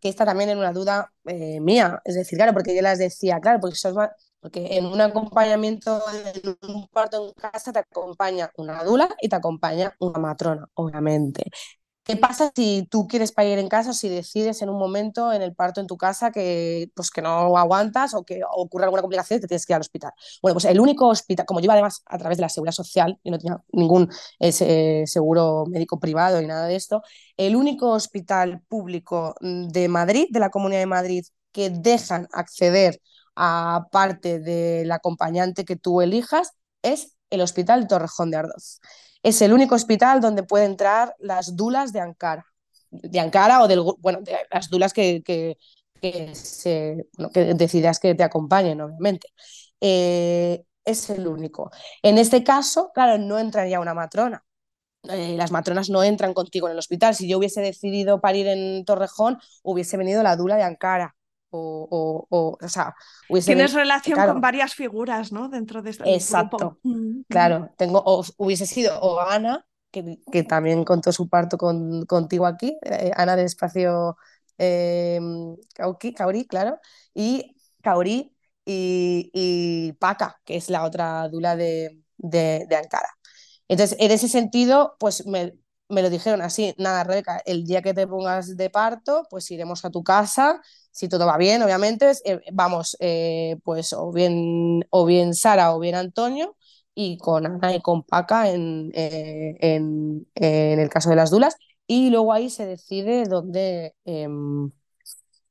[0.00, 2.00] que esta también era una duda eh, mía.
[2.04, 3.76] Es decir, claro, porque yo las decía, claro, porque,
[4.40, 6.02] porque en un acompañamiento,
[6.34, 11.44] en un parto en casa, te acompaña una dula y te acompaña una matrona, obviamente.
[12.06, 15.42] ¿Qué pasa si tú quieres parir en casa o si decides en un momento en
[15.42, 19.38] el parto en tu casa que, pues, que no aguantas o que ocurre alguna complicación
[19.38, 20.12] y te tienes que ir al hospital?
[20.40, 23.18] Bueno, pues el único hospital, como yo iba además a través de la seguridad social,
[23.24, 24.08] y no tenía ningún
[25.04, 27.02] seguro médico privado ni nada de esto,
[27.36, 33.00] el único hospital público de Madrid, de la Comunidad de Madrid, que dejan acceder
[33.34, 38.80] a parte del acompañante que tú elijas es el Hospital Torrejón de Ardoz
[39.26, 42.46] es el único hospital donde pueden entrar las dulas de Ankara,
[42.90, 45.58] de Ankara o del, bueno, de las dulas que, que,
[46.00, 46.32] que,
[47.56, 49.26] decidas que te acompañen, obviamente.
[49.80, 51.72] Eh, es el único.
[52.02, 54.44] En este caso, claro, no entraría una matrona.
[55.02, 57.16] Eh, las matronas no entran contigo en el hospital.
[57.16, 61.15] Si yo hubiese decidido parir en Torrejón, hubiese venido la dula de Ankara
[61.50, 62.94] o, o, sea,
[63.44, 65.48] Tienes relación con varias figuras, ¿no?
[65.48, 67.24] Dentro de este Exacto, mm, mm.
[67.28, 67.70] claro.
[67.76, 68.02] Tengo,
[68.36, 73.44] hubiese sido o Ana, que, también contó su parto con, contigo aquí, eh, Ana de
[73.44, 74.16] Espacio
[74.58, 75.20] eh,
[76.16, 76.78] Kauri, claro,
[77.14, 83.10] y Kauri y, y, Paca, que es la otra dula de, de, de Ankara.
[83.68, 85.54] Entonces, en ese sentido, pues me,
[85.88, 89.84] me lo dijeron así, nada, Rebeca, el día que te pongas de parto, pues iremos
[89.84, 90.60] a tu casa,
[90.96, 95.78] si todo va bien, obviamente, eh, vamos, eh, pues o bien, o bien Sara o
[95.78, 96.56] bien Antonio,
[96.94, 101.56] y con Ana y con Paca en, eh, en, en, el caso de las dulas,
[101.86, 104.26] y luego ahí se decide dónde, eh,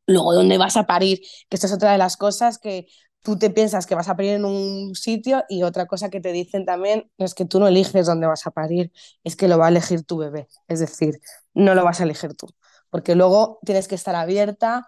[0.08, 2.88] luego dónde vas a parir, que esto es otra de las cosas que
[3.22, 6.32] tú te piensas que vas a parir en un sitio y otra cosa que te
[6.32, 8.92] dicen también es que tú no eliges dónde vas a parir,
[9.24, 11.20] es que lo va a elegir tu bebé, es decir,
[11.54, 12.48] no lo vas a elegir tú,
[12.90, 14.88] porque luego tienes que estar abierta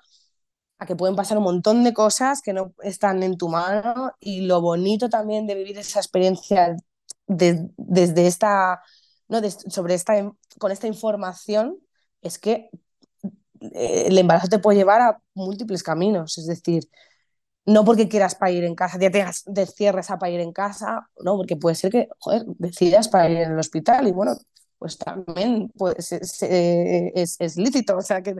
[0.80, 4.42] a que pueden pasar un montón de cosas que no están en tu mano y
[4.42, 6.76] lo bonito también de vivir esa experiencia
[7.28, 8.82] de, desde esta,
[9.28, 9.42] ¿no?
[9.50, 10.14] Sobre esta,
[10.60, 11.78] con esta información
[12.22, 12.70] es que
[13.60, 16.88] eh, el embarazo te puede llevar a múltiples caminos, es decir,
[17.66, 21.36] no porque quieras parir en casa, ya tengas de cierres a parir en casa, no,
[21.36, 22.08] porque puede ser que,
[22.60, 24.38] decidas parir en el hospital y bueno,
[24.80, 28.36] pues también pues, es, es, lícito, o sea, que,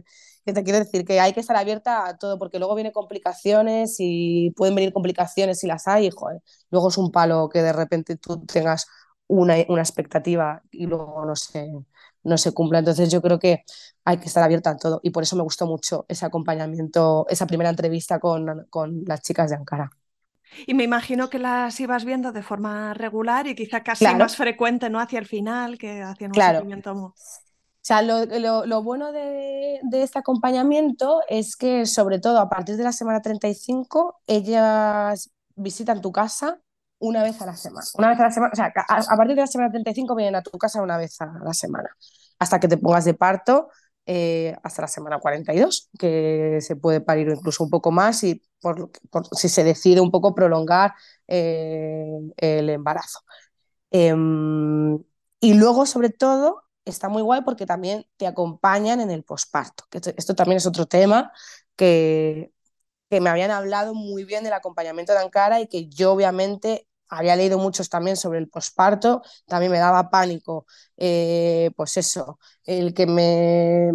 [0.46, 3.96] que, te quiero decir que hay que estar abierta a todo, porque luego vienen complicaciones
[4.00, 7.74] y pueden venir complicaciones si las hay, y, joder, luego es un palo que de
[7.74, 8.88] repente tú tengas
[9.28, 11.68] una, una expectativa y luego no se,
[12.24, 12.80] no se cumpla.
[12.80, 13.64] Entonces yo creo que
[14.06, 17.48] hay que estar abierta a todo y por eso me gustó mucho ese acompañamiento, esa
[17.48, 19.92] primera entrevista con, con las chicas de Ankara.
[20.66, 24.20] Y me imagino que las ibas viendo de forma regular y quizá casi claro.
[24.20, 25.00] más frecuente, ¿no?
[25.00, 26.60] Hacia el final, que hacia un claro.
[26.60, 26.94] seguimiento.
[26.94, 27.14] O
[27.82, 32.76] sea, lo, lo, lo bueno de, de, este acompañamiento es que, sobre todo a partir
[32.76, 36.60] de la semana 35, ellas visitan tu casa
[37.00, 37.86] una vez a la semana.
[37.98, 40.36] Una vez a la semana, o sea, a, a, partir de la semana 35 vienen
[40.36, 41.90] a tu casa una vez a la semana,
[42.40, 43.70] hasta que te pongas de parto,
[44.08, 48.90] eh, hasta la semana 42, que se puede parir incluso un poco más y por,
[49.34, 50.94] si se decide un poco prolongar
[51.28, 53.20] eh, el embarazo.
[53.92, 54.16] Eh,
[55.40, 60.36] y luego, sobre todo, está muy guay porque también te acompañan en el posparto, esto
[60.36, 61.32] también es otro tema
[61.76, 62.52] que
[63.10, 67.36] que me habían hablado muy bien del acompañamiento de Ankara y que yo obviamente había
[67.36, 70.66] leído muchos también sobre el posparto, también me daba pánico,
[70.98, 73.92] eh, pues eso, el que me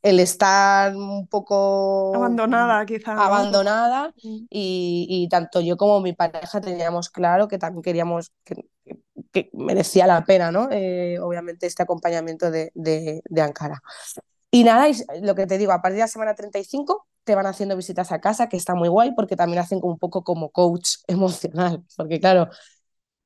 [0.00, 3.20] el estar un poco abandonada quizá ¿no?
[3.20, 8.68] abandonada y, y, tanto yo como mi pareja teníamos claro que también queríamos que,
[9.32, 13.82] que merecía la pena no eh, obviamente este acompañamiento de, de, de Ankara.
[14.50, 14.86] Y nada,
[15.20, 18.22] lo que te digo, a partir de la semana 35 te van haciendo visitas a
[18.22, 22.18] casa, que está muy guay, porque también hacen como un poco como coach emocional, porque
[22.18, 22.48] claro,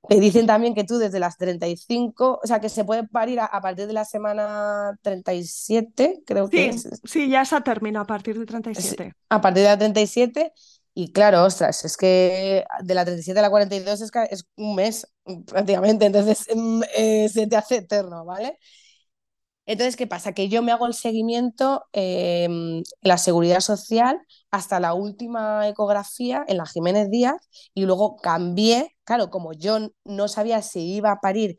[0.09, 3.45] te dicen también que tú desde las 35, o sea, que se puede parir a,
[3.45, 6.89] a partir de la semana 37, creo sí, que es.
[7.05, 9.15] Sí, ya se termina a partir de 37.
[9.29, 10.53] A partir de la 37,
[10.95, 15.07] y claro, ostras, es que de la 37 a la 42 es, es un mes
[15.47, 16.49] prácticamente, entonces
[16.97, 18.59] eh, se te hace eterno, ¿vale?
[19.67, 20.33] Entonces, ¿qué pasa?
[20.33, 24.19] Que yo me hago el seguimiento eh, en la seguridad social
[24.51, 27.37] hasta la última ecografía en la Jiménez Díaz
[27.73, 31.57] y luego cambié, claro, como yo no sabía si iba a parir,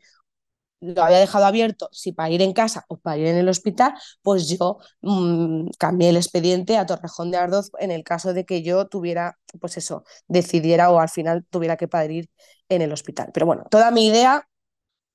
[0.80, 3.94] lo había dejado abierto, si para ir en casa o para ir en el hospital,
[4.22, 8.62] pues yo mmm, cambié el expediente a Torrejón de Ardoz en el caso de que
[8.62, 12.30] yo tuviera, pues eso, decidiera o al final tuviera que parir
[12.68, 13.30] en el hospital.
[13.32, 14.46] Pero bueno, toda mi idea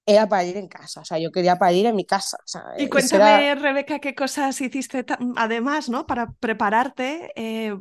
[0.10, 2.38] era para ir en casa, o sea, yo quería para ir en mi casa.
[2.38, 3.62] O sea, y cuéntame, era...
[3.62, 6.08] Rebeca, qué cosas hiciste además, ¿no?
[6.08, 7.76] Para prepararte, eh,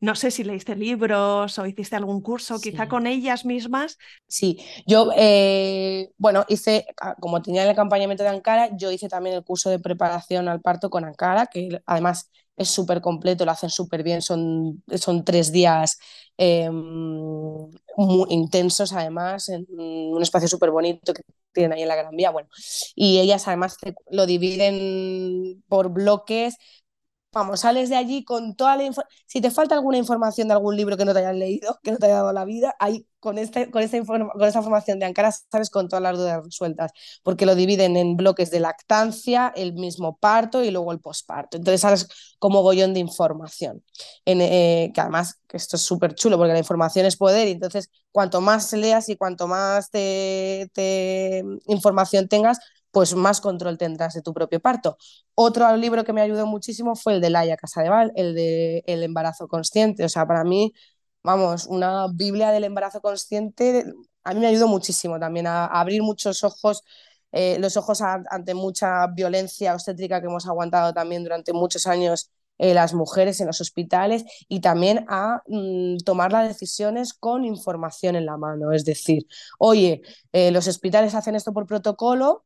[0.00, 2.72] no sé si leíste libros o hiciste algún curso, sí.
[2.72, 3.98] quizá con ellas mismas.
[4.26, 6.86] Sí, yo, eh, bueno, hice,
[7.20, 10.90] como tenía el acompañamiento de Ankara, yo hice también el curso de preparación al parto
[10.90, 15.98] con Ankara, que además es súper completo, lo hacen súper bien, son, son tres días
[16.36, 21.22] eh, muy intensos además, en un espacio súper bonito que
[21.54, 22.48] tienen ahí en la Gran Vía, bueno,
[22.94, 23.76] y ellas además
[24.10, 26.56] lo dividen por bloques,
[27.34, 30.76] vamos, sales de allí con toda la información, si te falta alguna información de algún
[30.76, 33.38] libro que no te hayas leído, que no te haya dado la vida, ahí con,
[33.38, 36.92] este, con, esta con esta formación de Ankara sabes con todas las dudas resueltas,
[37.22, 41.56] porque lo dividen en bloques de lactancia, el mismo parto y luego el posparto.
[41.56, 43.82] Entonces sabes como gollón de información,
[44.24, 47.90] en, eh, que además esto es súper chulo porque la información es poder y entonces
[48.12, 52.58] cuanto más leas y cuanto más te, te información tengas,
[52.94, 54.96] pues más control tendrás de tu propio parto.
[55.34, 59.48] Otro libro que me ayudó muchísimo fue el de Laia Casadeval, el de El embarazo
[59.48, 60.04] consciente.
[60.04, 60.72] O sea, para mí
[61.22, 63.84] vamos, una Biblia del embarazo consciente,
[64.24, 66.82] a mí me ayudó muchísimo también a, abrir muchos ojos
[67.32, 72.74] eh, los ojos ante mucha violencia obstétrica que hemos aguantado también durante muchos años eh,
[72.74, 78.26] las mujeres en los hospitales y también a mm, tomar las decisiones con información en
[78.26, 78.72] la mano.
[78.72, 79.26] Es decir,
[79.58, 80.02] oye,
[80.32, 82.44] eh, los hospitales hacen esto por protocolo,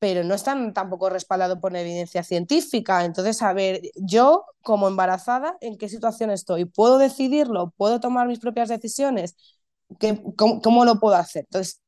[0.00, 3.04] pero no están tampoco respaldados por evidencia científica.
[3.04, 6.64] Entonces, a ver, yo como embarazada, ¿en qué situación estoy?
[6.64, 7.72] ¿Puedo decidirlo?
[7.76, 9.36] ¿Puedo tomar mis propias decisiones?
[10.36, 11.44] cómo, lo puedo hacer?
[11.44, 11.80] Entonces,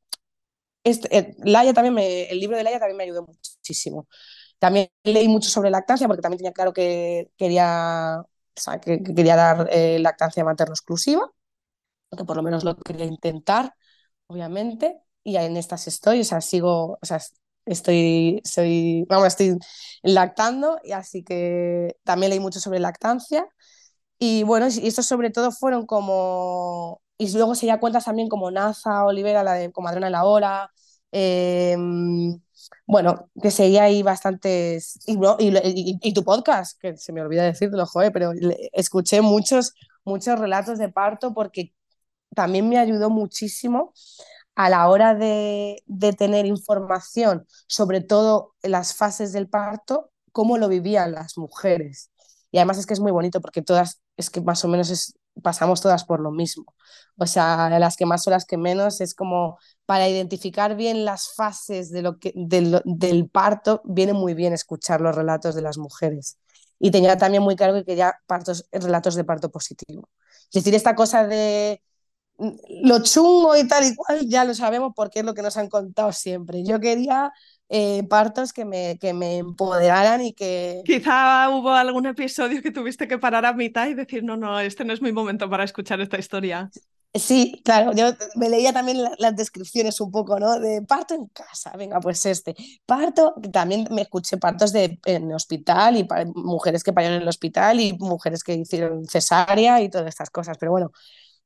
[0.85, 1.97] este, eh, Laia también
[2.31, 4.09] el libro de Laia también me ayudó muchísimo.
[4.59, 8.23] También leí mucho sobre lactancia porque también tenía claro que quería,
[8.83, 11.31] que, quería dar eh, lactancia materno exclusiva,
[12.17, 13.75] que por lo menos lo quería intentar,
[14.29, 17.21] obviamente, y en estas estoy, o sea, sigo, o sea,
[17.67, 19.59] estoy, soy, vamos, estoy
[20.03, 23.47] lactando, y así que también leí mucho sobre lactancia.
[24.19, 28.51] Y bueno, y estos sobre todo fueron como y luego se ya cuentas también como
[28.51, 30.71] Naza, Olivera, la de Comadrona de la Hora.
[31.13, 32.41] Em,
[32.87, 34.99] bueno, que seguía ahí bastantes.
[35.07, 35.19] Y,
[36.03, 38.33] y, tu podcast, que se me olvida decirlo, joder, pero
[38.73, 41.73] escuché muchos, muchos relatos de parto porque
[42.35, 43.93] también me ayudó muchísimo
[44.55, 50.69] a la hora de, de tener información sobre todo las fases del parto, cómo lo
[50.69, 52.11] vivían las mujeres.
[52.51, 55.15] Y además es que es muy bonito porque todas, es que más o menos es,
[55.43, 56.75] pasamos todas por lo mismo.
[57.17, 61.33] O sea, las que más o las que menos es como para identificar bien las
[61.35, 66.39] fases de lo que, del, parto, viene muy bien escuchar los relatos de las mujeres.
[66.79, 70.09] Y tenía también muy claro que quería partos, relatos de parto positivo.
[70.47, 71.83] Es decir, esta cosa de
[72.83, 75.69] lo chungo y tal y cual, ya lo sabemos porque es lo que nos han
[75.69, 76.65] contado siempre.
[76.65, 77.33] Yo quería
[77.69, 80.83] eh, partos que me, que me empoderaran y que...
[80.85, 84.85] Quizá hubo algún episodio que tuviste que parar a mitad y decir, no, no, este
[84.85, 86.71] no es mi momento para escuchar esta historia.
[87.15, 90.59] Sí, claro, yo me leía también las descripciones un poco, ¿no?
[90.59, 92.55] De parto en casa, venga, pues este.
[92.87, 97.81] Parto, también me escuché partos de, en hospital y mujeres que parieron en el hospital
[97.81, 100.91] y mujeres que hicieron cesárea y todas estas cosas, pero bueno,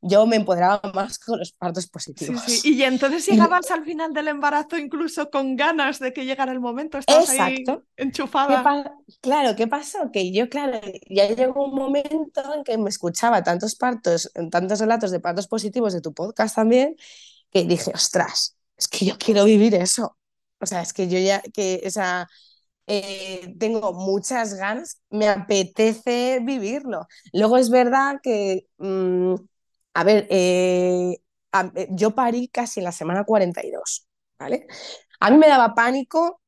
[0.03, 2.65] yo me empoderaba más con los partos positivos.
[2.65, 6.99] Y entonces llegabas al final del embarazo incluso con ganas de que llegara el momento,
[6.99, 7.85] estabas Exacto.
[7.97, 8.95] ahí enchufada.
[9.21, 10.11] claro, ¿qué pasó?
[10.13, 15.11] Que yo, claro, ya llegó un momento en que me escuchaba tantos partos, tantos relatos
[15.11, 16.95] de partos positivos de tu podcast también,
[17.51, 20.17] que dije, ostras, es que yo quiero vivir eso.
[20.61, 22.29] O sea, es que yo ya, que, o sea,
[22.87, 27.07] eh, tengo muchas ganas, me apetece vivirlo.
[27.33, 28.67] Luego es verdad que...
[28.79, 29.35] Mm,
[29.97, 31.17] a ver, eh,
[31.75, 34.07] eh, yo parí casi en la semana 42,
[34.39, 34.67] ¿vale?
[35.21, 36.43] A mí me daba pánico,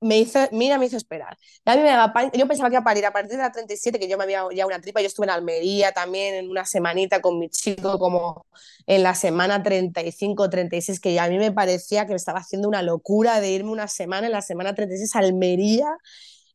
[0.00, 1.36] me hizo, mira, me hizo esperar.
[1.66, 3.52] A mí me daba pánico, yo pensaba que iba a parir a partir de la
[3.52, 6.64] 37, que yo me había ya una tripa, yo estuve en Almería también en una
[6.64, 8.46] semanita con mi chico, como
[8.86, 12.68] en la semana 35, 36, que ya a mí me parecía que me estaba haciendo
[12.68, 15.94] una locura de irme una semana, en la semana 36 a Almería,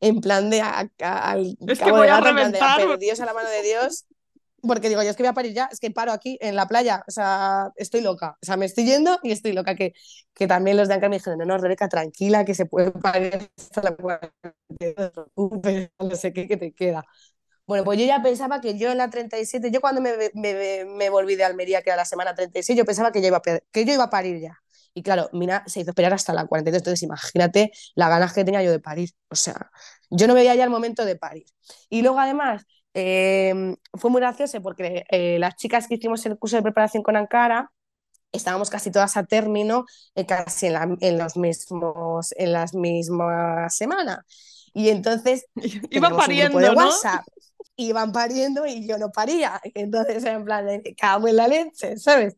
[0.00, 0.90] en plan de al
[1.68, 2.98] es que voy a reventar.
[2.98, 4.04] Dios a la mano de Dios
[4.66, 6.66] porque digo, yo es que voy a parir ya, es que paro aquí en la
[6.66, 9.94] playa, o sea, estoy loca, o sea, me estoy yendo y estoy loca, que,
[10.34, 13.50] que también los de Ancar me dijeron, no, no, Rebeca, tranquila, que se puede parir
[13.56, 13.96] hasta la
[15.98, 17.04] no sé qué, te queda.
[17.66, 21.10] Bueno, pues yo ya pensaba que yo en la 37, yo cuando me, me, me,
[21.10, 23.92] volví de Almería, que era la semana 36, yo pensaba que yo iba que yo
[23.92, 24.58] iba a parir ya.
[24.96, 28.62] Y claro, Mina se hizo esperar hasta la 42, entonces imagínate la ganas que tenía
[28.62, 29.10] yo de parir.
[29.28, 29.70] O sea,
[30.08, 31.44] yo no veía ya el momento de parir.
[31.90, 32.64] Y luego además,
[32.98, 37.14] Em, fue muy gracioso porque eh, las chicas que hicimos el curso de preparación con
[37.14, 37.70] Ankara
[38.32, 44.20] estábamos casi todas a término eh, casi en, los mismos, en las mismas semanas.
[44.72, 45.44] Y entonces
[45.90, 47.22] iban pariendo, de WhatsApp.
[47.76, 49.60] Iban pariendo y yo no paría.
[49.74, 52.34] Entonces, en plan, cago en la leche, ¿sabes?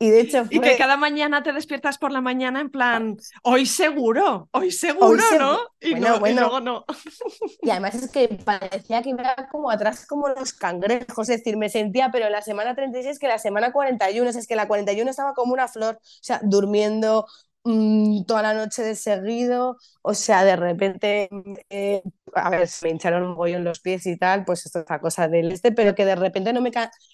[0.00, 3.66] Y de hecho Y que cada mañana te despiertas por la mañana en plan, hoy
[3.66, 5.58] seguro, hoy seguro, ¿no?
[5.80, 6.84] Y, no, y luego no.
[7.62, 11.68] Y además es que parecía que iba como atrás como los cangrejos, es decir, me
[11.68, 15.34] sentía, pero en la semana 36 que la semana 41, es que la 41 estaba
[15.34, 17.26] como una flor, o sea, durmiendo
[17.64, 21.28] Mm, toda la noche de seguido, o sea, de repente,
[21.68, 22.02] eh,
[22.34, 25.00] a ver, me hincharon un bollo en los pies y tal, pues esto es otra
[25.00, 26.70] cosa del este, pero que de repente no me,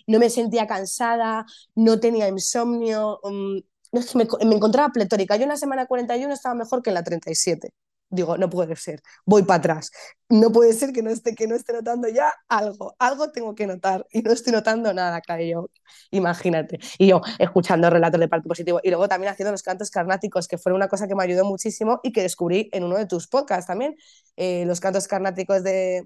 [0.07, 1.45] no me sentía cansada,
[1.75, 3.59] no tenía insomnio, mm,
[3.93, 5.37] no es que me, me, encontraba pletórica.
[5.37, 7.71] Yo en la semana 41 estaba mejor que en la 37
[8.11, 9.91] digo, no puede ser, voy para atrás.
[10.29, 13.67] No puede ser que no esté, que no esté notando ya algo, algo tengo que
[13.67, 15.71] notar y no estoy notando nada, claro,
[16.11, 16.79] imagínate.
[16.99, 20.59] Y yo escuchando relatos de parto positivo y luego también haciendo los cantos carnáticos, que
[20.59, 23.67] fue una cosa que me ayudó muchísimo y que descubrí en uno de tus podcasts
[23.67, 23.97] también,
[24.37, 26.05] eh, los cantos carnáticos de,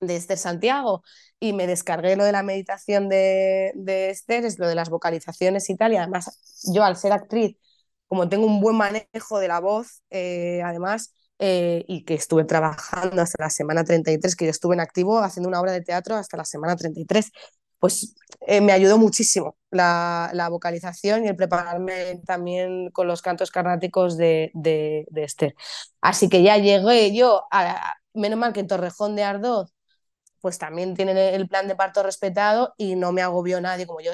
[0.00, 1.02] de Esther Santiago
[1.40, 5.68] y me descargué lo de la meditación de, de Esther, es lo de las vocalizaciones
[5.70, 7.56] y tal, y además yo al ser actriz
[8.08, 13.22] como tengo un buen manejo de la voz, eh, además, eh, y que estuve trabajando
[13.22, 16.36] hasta la semana 33, que yo estuve en activo haciendo una obra de teatro hasta
[16.36, 17.32] la semana 33,
[17.78, 18.14] pues
[18.46, 24.50] eh, me ayudó muchísimo la, vocalización y el prepararme también con los cantos carnáticos de,
[24.54, 25.54] de, Esther.
[26.02, 29.72] Así que ya llegué yo, a, menos mal que en Torrejón de Ardoz,
[30.40, 34.12] pues también tienen el plan de parto respetado y no me agobió nadie, como yo,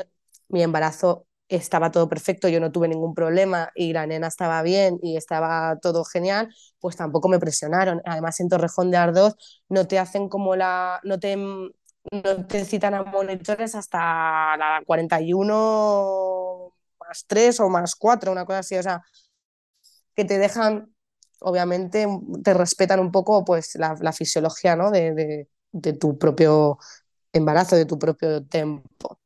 [0.49, 4.99] mi embarazo estaba todo perfecto, yo no tuve ningún problema y la nena estaba bien
[5.03, 8.03] y estaba todo genial, pues tampoco me presionaron.
[8.05, 9.37] Además, en Torrejón de Ardoz
[9.69, 16.73] no te hacen como la, no te, no te citan a monitores hasta la 41
[17.01, 19.03] más 3 o más 4, una cosa así, o sea,
[20.15, 20.95] que te dejan,
[21.41, 22.07] obviamente,
[22.43, 24.91] te respetan un poco pues la, fisiología ¿no?
[24.91, 26.79] de, de tu propio
[27.33, 29.19] embarazo, de tu propio tiempo.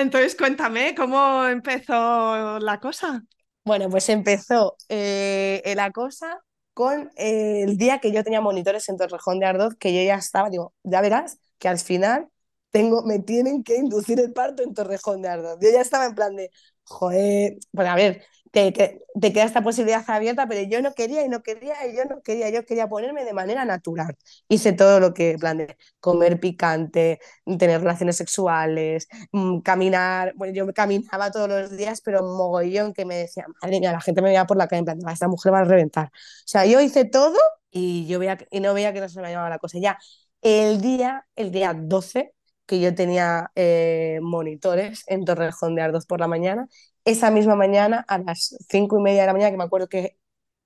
[0.00, 3.22] Entonces, cuéntame, ¿cómo empezó la cosa?
[3.64, 6.40] Bueno, pues empezó eh, la cosa
[6.72, 10.14] con eh, el día que yo tenía monitores en Torrejón de Ardoz, que yo ya
[10.14, 12.28] estaba, digo, ya verás que al final
[12.70, 15.58] tengo, me tienen que inducir el parto en Torrejón de Ardoz.
[15.60, 16.50] Yo ya estaba en plan de,
[16.90, 21.28] joder, pues a ver, te, te, queda esta posibilidad abierta, pero yo no quería y
[21.28, 24.16] no quería y yo no quería, yo quería ponerme de manera natural.
[24.48, 27.20] Hice todo lo que, plan de comer picante,
[27.58, 33.16] tener relaciones sexuales, mmm, caminar, bueno, yo caminaba todos los días, pero mogollón que me
[33.16, 35.60] decía, madre mía, la gente me veía por la calle en plan, esta mujer va
[35.60, 36.06] a reventar.
[36.08, 36.10] O
[36.46, 37.38] sea, yo hice todo
[37.70, 39.78] y yo veía, y no veía que no se me llamaba la cosa.
[39.80, 39.98] Ya
[40.42, 42.34] el día, el día 12,
[42.70, 46.68] que yo tenía eh, monitores en Torrejón de Ardoz por la mañana
[47.04, 50.18] esa misma mañana, a las cinco y media de la mañana, que me acuerdo que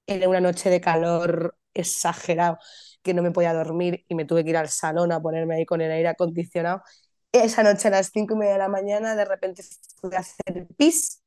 [0.06, 2.58] era una noche de calor exagerado,
[3.02, 5.66] que no me podía dormir y me tuve que ir al salón a ponerme ahí
[5.66, 6.82] con el aire acondicionado.
[7.32, 9.62] Esa noche a las cinco y media de la mañana, de repente
[10.00, 11.22] fui a hacer pis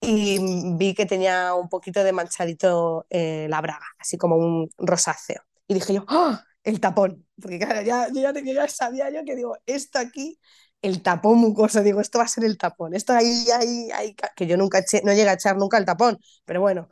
[0.00, 0.38] y
[0.76, 5.42] vi que tenía un poquito de manchadito eh, la braga, así como un rosáceo.
[5.66, 6.38] Y dije yo, ¡oh!
[6.62, 10.38] El tapón, porque claro, ya, ya, ya sabía yo que digo, esto aquí
[10.82, 14.46] el tapón mucoso, digo, esto va a ser el tapón, esto ahí, ahí, ahí, que
[14.46, 16.88] yo nunca eché, no llegué a echar nunca el tapón, pero bueno.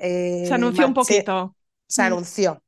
[0.00, 1.56] Eh, se anunció marché, un poquito.
[1.86, 2.62] Se anunció.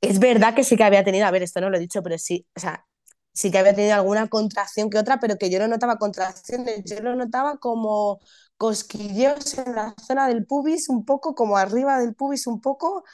[0.00, 2.18] Es verdad que sí que había tenido, a ver, esto no lo he dicho, pero
[2.18, 2.84] sí, o sea,
[3.32, 7.00] sí que había tenido alguna contracción que otra, pero que yo no notaba contracciones, yo
[7.00, 8.20] lo notaba como
[8.56, 13.04] cosquilleos en la zona del pubis, un poco como arriba del pubis, un poco,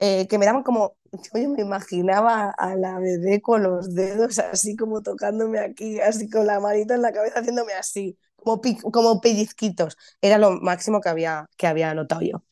[0.00, 0.96] eh, que me daban como,
[1.34, 6.46] yo me imaginaba a la bebé con los dedos así como tocándome aquí, así con
[6.46, 8.60] la manita en la cabeza haciéndome así, como,
[8.92, 9.96] como pellizquitos.
[10.22, 12.44] Era lo máximo que había, que había notado yo.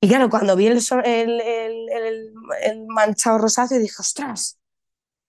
[0.00, 1.40] Y claro, cuando vi el, el,
[2.62, 4.58] el manchado rosáceo dije, ostras,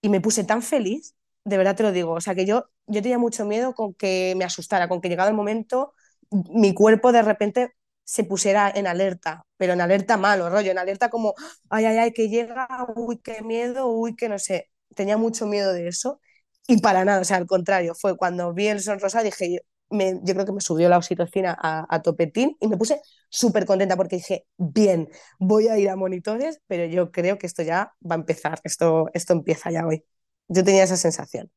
[0.01, 1.15] y me puse tan feliz,
[1.45, 4.35] de verdad te lo digo, o sea que yo, yo tenía mucho miedo con que
[4.37, 5.93] me asustara, con que llegado el momento
[6.31, 7.73] mi cuerpo de repente
[8.03, 11.33] se pusiera en alerta, pero en alerta malo, rollo, en alerta como,
[11.69, 15.73] ay, ay, ay, que llega, uy, qué miedo, uy, que no sé, tenía mucho miedo
[15.73, 16.19] de eso
[16.67, 20.19] y para nada, o sea, al contrario, fue cuando vi el sonrosa, dije, yo, me,
[20.23, 23.97] yo creo que me subió la oxitocina a, a topetín y me puse súper contenta
[23.97, 28.15] porque dije, bien, voy a ir a monitores, pero yo creo que esto ya va
[28.15, 30.03] a empezar, esto, esto empieza ya hoy.
[30.47, 31.49] Yo tenía esa sensación.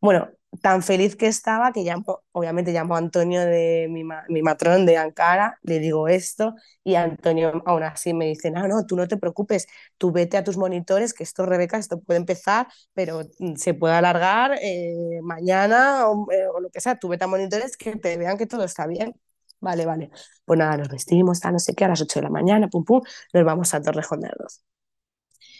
[0.00, 0.28] Bueno,
[0.62, 4.96] tan feliz que estaba que llamo, obviamente llamo a Antonio de mi, mi, matrón de
[4.96, 9.16] Ankara, le digo esto y Antonio aún así me dice, no, no, tú no te
[9.16, 9.66] preocupes,
[9.98, 13.22] tú vete a tus monitores, que esto, Rebeca, esto puede empezar, pero
[13.56, 17.76] se puede alargar eh, mañana o, eh, o, lo que sea, tú vete a monitores
[17.76, 19.14] que te vean que todo está bien.
[19.60, 20.10] Vale, vale.
[20.44, 22.84] Pues nada, nos vestimos, tal, no sé qué, a las 8 de la mañana, pum,
[22.84, 23.00] pum,
[23.32, 24.62] nos vamos a Torrejón de Ardoz.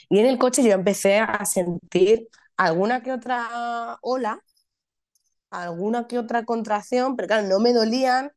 [0.09, 4.41] Y en el coche yo empecé a sentir alguna que otra ola,
[5.51, 8.33] alguna que otra contracción, pero claro, no me dolían,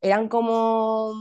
[0.00, 1.14] eran como,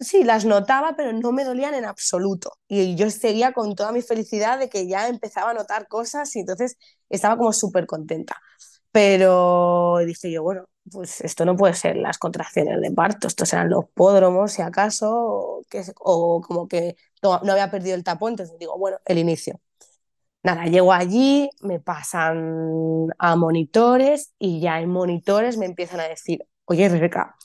[0.00, 2.52] sí, las notaba, pero no me dolían en absoluto.
[2.68, 6.40] Y yo seguía con toda mi felicidad de que ya empezaba a notar cosas y
[6.40, 6.76] entonces
[7.08, 8.36] estaba como súper contenta.
[8.92, 13.70] Pero dije yo, bueno, pues esto no puede ser las contracciones de parto, estos serán
[13.70, 18.32] los pódromos, si acaso, o, que, o como que no, no había perdido el tapón,
[18.32, 19.60] entonces digo, bueno, el inicio.
[20.42, 26.44] Nada, llego allí, me pasan a monitores y ya en monitores me empiezan a decir,
[26.64, 27.36] oye Rebeca,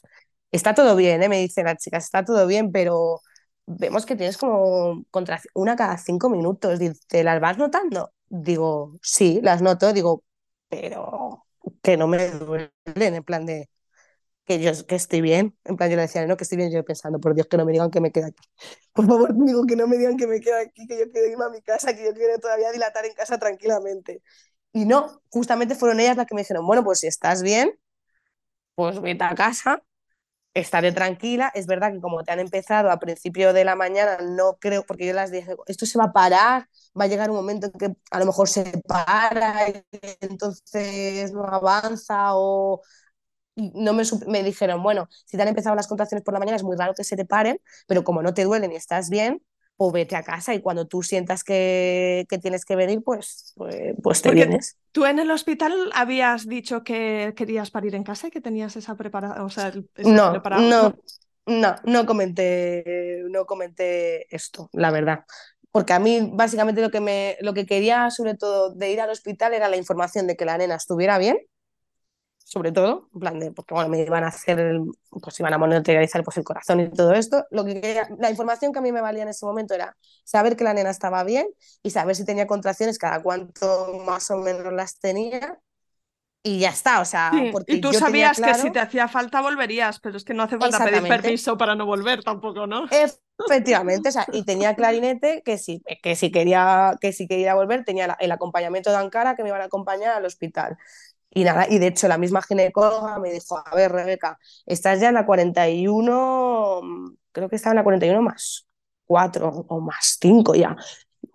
[0.52, 1.30] está todo bien, ¿eh?
[1.30, 3.22] me dice la chica, está todo bien, pero
[3.68, 8.12] vemos que tienes como contra una cada cinco minutos, ¿te las vas notando?
[8.30, 10.24] Digo, sí, las noto, digo,
[10.70, 11.46] pero
[11.84, 13.70] que no me duelen, en plan de,
[14.48, 15.56] que yo que estoy bien.
[15.66, 17.66] En plan, yo le decía, no, que estoy bien, yo pensando, por Dios, que no
[17.66, 18.48] me digan que me queda aquí.
[18.94, 21.46] Por favor, digo que no me digan que me queda aquí, que yo quiero irme
[21.46, 24.24] a mi casa, que yo quiero todavía dilatar en casa tranquilamente.
[24.72, 27.78] Y no, justamente fueron ellas las que me dijeron, bueno, pues si estás bien,
[28.76, 29.84] pues vete a casa,
[30.54, 31.52] estaré tranquila.
[31.54, 35.08] Es verdad que como te han empezado a principio de la mañana, no creo, porque
[35.08, 36.70] yo las dije, esto se va a parar,
[37.00, 39.84] va a llegar un momento en que a lo mejor se para y
[40.22, 42.82] entonces no avanza o...
[43.58, 46.64] no me, me dijeron, bueno, si te han empezado las contracciones por la mañana es
[46.64, 49.42] muy raro que se te paren, pero como no te duelen y estás bien,
[49.78, 53.96] o vete a casa y cuando tú sientas que, que tienes que venir, pues, pues,
[54.02, 54.78] pues te vienes.
[54.92, 58.96] Tú en el hospital habías dicho que querías parir en casa y que tenías esa
[58.96, 59.72] preparación, o sea,
[60.04, 60.96] no, no,
[61.46, 65.26] no, no comenté, no comenté esto, la verdad.
[65.72, 69.12] Porque a mí básicamente lo que, me, lo que quería sobre todo de ir al
[69.12, 71.38] hospital era la información de que la nena estuviera bien
[72.48, 74.80] sobre todo, en plan de, porque bueno, me iban a hacer,
[75.10, 77.46] pues iban a monitorizar pues, el corazón y todo esto.
[77.52, 80.64] Lo que la información que a mí me valía en ese momento era saber que
[80.64, 81.46] la nena estaba bien
[81.84, 85.60] y saber si tenía contracciones, cada cuánto más o menos las tenía.
[86.42, 90.00] Y ya está, o sea, porque y tú sabías que si te hacía falta volverías,
[90.00, 92.86] pero es que no hace falta pedir permiso para no volver tampoco, ¿no?
[93.46, 97.84] Efectivamente, o sea, y tenía clarinete que si, que si quería que si quería volver,
[97.84, 100.78] tenía el acompañamiento de Ankara que me iban a acompañar al hospital.
[101.30, 105.10] Y nada, y de hecho la misma ginecóloga me dijo, a ver, Rebeca, estás ya
[105.10, 106.82] en la 41,
[107.32, 108.68] creo que estaba en la 41 más
[109.06, 110.76] 4 o más 5 ya.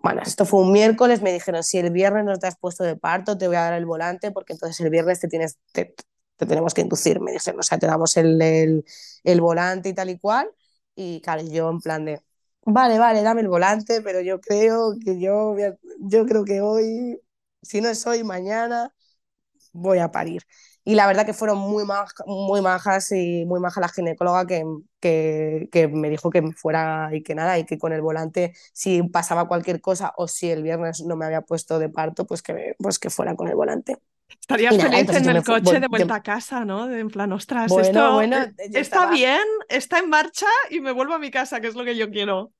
[0.01, 2.95] Bueno, esto fue un miércoles, me dijeron, si el viernes no te has puesto de
[2.97, 5.95] parto, te voy a dar el volante, porque entonces el viernes te, tienes, te,
[6.37, 8.85] tenemos que inducir, me dijeron, o sea, te damos el, el,
[9.23, 10.49] el volante y tal y cual.
[10.95, 12.21] Y claro, yo en plan de,
[12.65, 15.55] vale, vale, dame el volante, pero yo creo que yo,
[15.99, 17.19] yo creo que hoy,
[17.61, 18.93] si no es hoy, mañana,
[19.73, 20.43] voy a parir.
[20.85, 21.85] Y la verdad que fueron muy,
[22.25, 24.63] muy majas y muy maja la ginecóloga que,
[24.99, 28.53] que, que, me dijo que me fuera y que nada, y que con el volante,
[28.73, 32.41] si pasaba cualquier cosa o si el viernes no me había puesto de parto, pues
[32.41, 33.97] que, pues que fuera con el volante.
[34.39, 36.91] Estarías feliz en el coche de vuelta a casa, ¿no?
[36.91, 38.21] en plan, ostras, esto
[38.57, 41.95] está bien, está en marcha y me vuelvo a mi casa, que es lo que
[41.95, 42.51] yo quiero.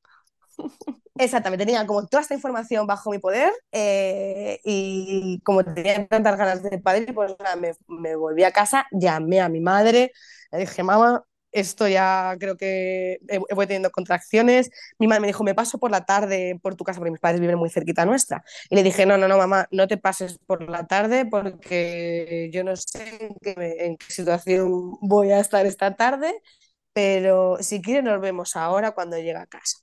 [1.15, 6.63] Exactamente, tenía como toda esta información bajo mi poder eh, y como tenía tantas ganas
[6.63, 10.11] de padre, pues nada, me, me, volví a casa, llamé a mi madre,
[10.51, 13.19] le dije, mamá, esto ya creo que
[13.55, 14.71] voy teniendo contracciones.
[14.97, 17.39] Mi madre me dijo, me paso por la tarde por tu casa, porque mis padres
[17.41, 18.43] viven muy cerquita nuestra.
[18.71, 22.63] Y le dije, no, no, no, mamá, no te pases por la tarde porque yo
[22.63, 26.33] no sé en qué, en qué situación voy a estar esta tarde,
[26.93, 29.77] pero si quieres nos vemos ahora cuando llegue a casa.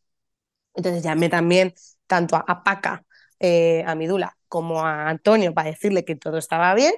[0.75, 1.75] Entonces llamé también
[2.07, 3.05] tanto a, Paca,
[3.39, 6.93] eh, a Midula, como a Antonio para decirle que todo estaba bien.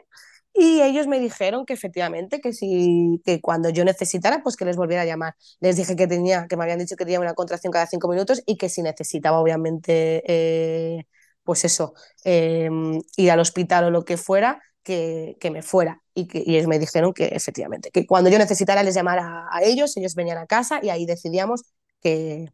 [0.54, 4.76] Y ellos me dijeron que efectivamente, que si que cuando yo necesitara, pues que les
[4.76, 5.34] volviera a llamar.
[5.60, 8.42] Les dije que tenía, que me habían dicho que tenía una contracción cada cinco minutos
[8.46, 11.06] y que si necesitaba, obviamente, eh,
[11.42, 11.94] pues eso,
[12.24, 16.02] em, ir al hospital o lo que fuera, que, que me fuera.
[16.14, 19.62] Y, que, y ellos me dijeron que efectivamente, que cuando yo necesitara les llamara a
[19.62, 21.62] ellos, ellos venían a casa y ahí decidíamos
[22.02, 22.52] que,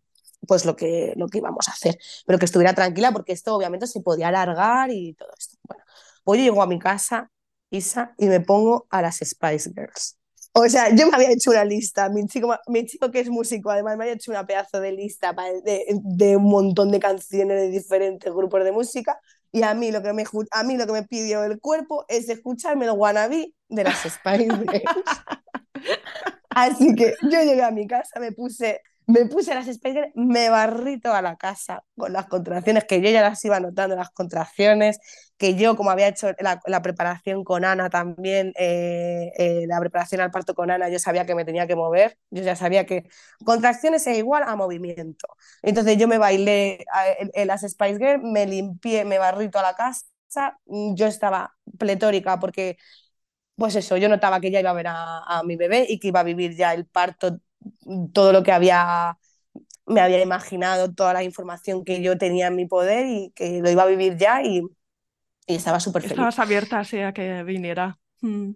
[0.48, 3.86] pues lo que, lo que íbamos a hacer, pero que estuviera tranquila porque esto obviamente
[3.86, 5.58] se podía alargar y todo esto.
[5.62, 5.84] Bueno,
[6.24, 7.30] pues yo llego a mi casa,
[7.70, 10.16] Isa, y me pongo a las Spice Girls.
[10.54, 13.70] O sea, yo me había hecho una lista, mi chico, mi chico que es músico,
[13.70, 17.68] además me había hecho una pedazo de lista de, de un montón de canciones de
[17.68, 19.20] diferentes grupos de música
[19.52, 22.28] y a mí lo que me, a mí lo que me pidió el cuerpo es
[22.28, 24.82] escucharme el wannabe de las Spice Girls.
[26.50, 31.00] Así que yo llegué a mi casa, me puse me puse las Spice me barrí
[31.00, 35.00] toda la casa con las contracciones, que yo ya las iba notando, las contracciones,
[35.38, 40.30] que yo como había hecho la, preparación con Ana también, eh, eh, la preparación al
[40.30, 43.08] parto con Ana, yo sabía que me tenía que mover, yo ya sabía que
[43.46, 45.26] contracciones es igual a movimiento.
[45.62, 46.84] Entonces yo me bailé
[47.32, 52.76] en, las Spice Girls, me limpié, me barrí toda la casa, yo estaba pletórica porque
[53.56, 56.20] pues eso, yo notaba que ya iba a ver a, mi bebé y que iba
[56.20, 57.40] a vivir ya el parto
[58.12, 59.16] todo lo que había
[59.86, 63.70] me había imaginado, toda la información que yo tenía en mi poder y que lo
[63.70, 64.62] iba a vivir ya y,
[65.46, 66.12] y estaba súper feliz.
[66.12, 67.98] Estabas abierta así a que viniera.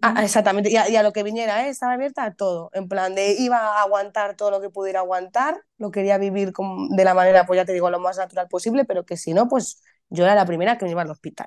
[0.02, 1.68] Ah, exactamente, y a, lo que viniera, ¿eh?
[1.70, 5.62] estaba abierta a todo, en plan de iba a aguantar todo lo que pudiera aguantar,
[5.78, 6.52] lo quería vivir
[6.90, 9.48] de la manera, pues ya te digo, lo más natural posible, pero que si no,
[9.48, 11.46] pues yo era la primera que me iba al hospital.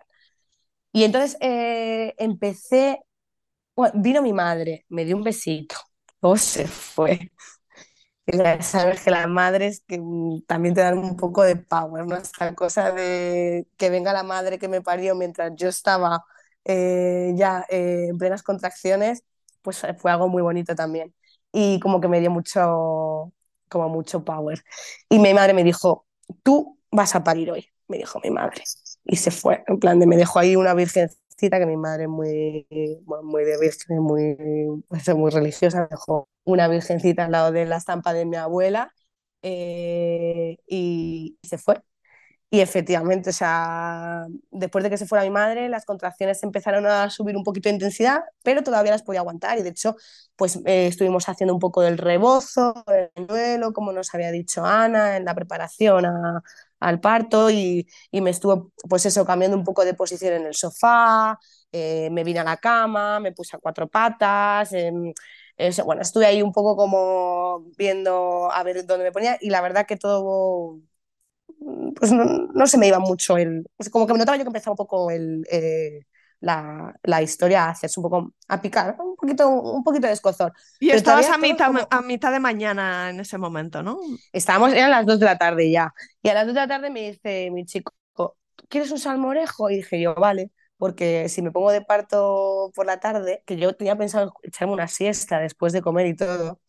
[0.94, 3.02] Y entonces eh, empecé,
[3.96, 5.76] vino mi madre, me dio un besito,
[6.22, 7.32] o se fue.
[8.62, 10.02] sabes que las madres que
[10.48, 12.16] también te dan un poco de power, ¿no?
[12.16, 16.26] Esta cosa de que venga la madre que me parió mientras yo estaba
[16.66, 19.24] eh, ya eh, en plenas contracciones,
[19.62, 21.14] pues fue algo muy bonito también.
[21.52, 23.32] Y como que me dio mucho,
[23.70, 24.64] como mucho power.
[25.10, 26.06] Y mi madre me dijo,
[26.44, 28.64] tú vas a parir hoy, me dijo mi madre.
[29.04, 32.04] Y se fue, en plan de me dejó ahí una virgen virgencita, que mi madre
[32.04, 32.68] es muy,
[33.24, 34.38] muy de virgen, muy,
[35.16, 38.94] muy religiosa, dejó una virgencita al lado de la estampa de mi abuela
[39.42, 41.82] eh, y se fue.
[42.52, 47.10] Y efectivamente, o sea, después de que se fuera mi madre, las contracciones empezaron a
[47.10, 49.58] subir un poquito de intensidad, pero todavía las podía aguantar.
[49.58, 49.96] Y de hecho,
[50.38, 52.74] pues eh, estuvimos haciendo un poco del rebozo,
[53.16, 56.44] el duelo, como nos había dicho Ana, en la preparación a,
[56.80, 57.50] al parto.
[57.50, 61.40] Y, y, me estuvo, pues eso, cambiando un poco de posición en el sofá,
[61.72, 64.72] eh, me vine a la cama, me puse a cuatro patas.
[65.58, 69.62] Eso, bueno, estuve ahí un poco como viendo a ver dónde me ponía y la
[69.62, 70.80] verdad que todo
[71.96, 73.66] pues no, se me iba mucho el.
[73.92, 76.02] Como que me notaba yo que empezaba un poco el, eh,
[76.46, 78.34] la, la, historia a hacerse un poco.
[78.48, 80.54] a picar, un poquito, un poquito de escozor.
[80.80, 81.88] Y Pero estabas a mitad, como...
[81.90, 83.98] a mitad de mañana en ese momento, ¿no?
[84.32, 85.92] Estábamos, eran las 2 de la tarde ya.
[86.22, 87.92] Y a las 2 de la tarde me dice mi chico,
[88.70, 89.72] ¿quieres un salmorejo?
[89.72, 90.52] Y dije yo, vale.
[90.78, 94.88] Porque si me pongo de parto por la tarde, que yo tenía pensado echarme una
[94.88, 96.60] siesta después de comer y todo,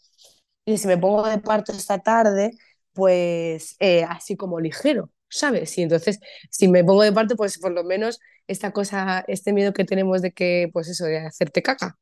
[0.64, 2.52] y si me pongo de parto esta tarde,
[2.92, 5.76] pues eh, así como ligero, ¿sabes?
[5.78, 6.20] Y entonces,
[6.50, 10.22] si me pongo de parte, pues por lo menos esta cosa, este miedo que tenemos
[10.22, 11.98] de que, pues eso, de hacerte caca.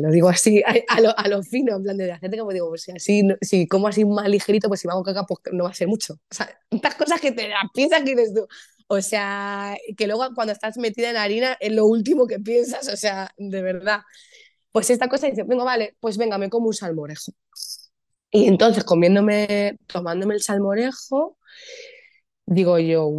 [0.00, 2.82] Lo digo así, a, lo, a lo, fino, en plan de hacerte como digo, pues
[2.82, 5.70] si así, si como así más ligerito, pues si me hago caca, pues no va
[5.70, 6.14] a ser mucho.
[6.14, 8.46] O sea, estas cosas que te piensas que dices tú.
[8.86, 12.96] O sea, que luego cuando estás metida en harina es lo último que piensas, o
[12.96, 14.00] sea, de verdad.
[14.72, 17.32] Pues esta cosa dice, venga, vale, pues venga, me como un salmorejo.
[18.30, 21.38] Y entonces, comiéndome, tomándome el salmorejo,
[22.46, 23.10] digo yo,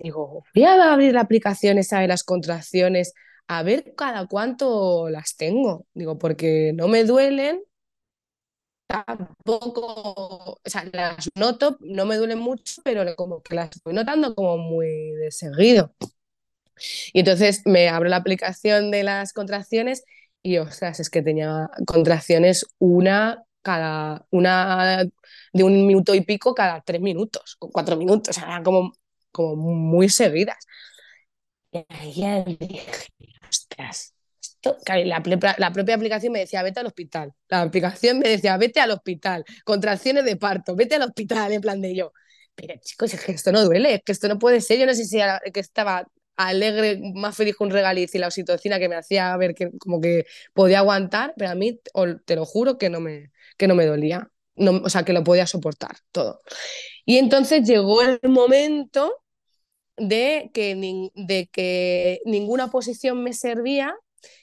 [0.00, 3.12] digo, voy a abrir la aplicación esa de las contracciones
[3.48, 5.86] a ver cada cuánto las tengo.
[5.94, 7.62] Digo, porque no me duelen,
[8.86, 14.34] tampoco, o sea, las noto, no me duelen mucho, pero como que las estoy notando
[14.34, 15.94] como muy de seguido.
[17.12, 20.04] Y entonces me abro la aplicación de las contracciones
[20.42, 25.04] y, ostras, es que tenía contracciones una cada una
[25.52, 28.92] de un minuto y pico cada tres minutos, cuatro minutos, o sea, como,
[29.32, 30.64] como muy seguidas.
[31.72, 33.08] Y ahí dije,
[33.50, 35.20] ostras, esto, la,
[35.58, 37.34] la, propia aplicación me decía, vete al hospital.
[37.48, 41.80] La aplicación me decía, vete al hospital, contracciones de parto, vete al hospital, en plan
[41.80, 42.12] de yo.
[42.54, 44.78] Pero chicos, es que esto no duele, es que esto no puede ser.
[44.78, 46.06] Yo no sé si era, que estaba
[46.36, 50.00] alegre, más feliz con un regaliz y la oxitocina que me hacía ver que como
[50.00, 51.80] que podía aguantar, pero a mí
[52.24, 55.24] te lo juro que no me, que no me dolía, no, o sea, que lo
[55.24, 56.40] podía soportar todo.
[57.04, 59.14] Y entonces llegó el momento
[59.96, 63.94] de que, de que ninguna posición me servía,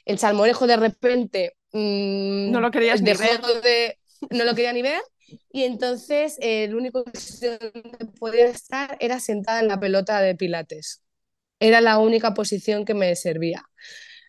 [0.05, 1.55] el salmorejo de repente...
[1.72, 3.41] Mmm, no lo querías ni ver.
[3.64, 3.97] De,
[4.30, 5.01] no lo quería ni ver.
[5.51, 7.59] Y entonces eh, el único que
[8.20, 11.03] podía estar era sentada en la pelota de pilates.
[11.59, 13.64] Era la única posición que me servía.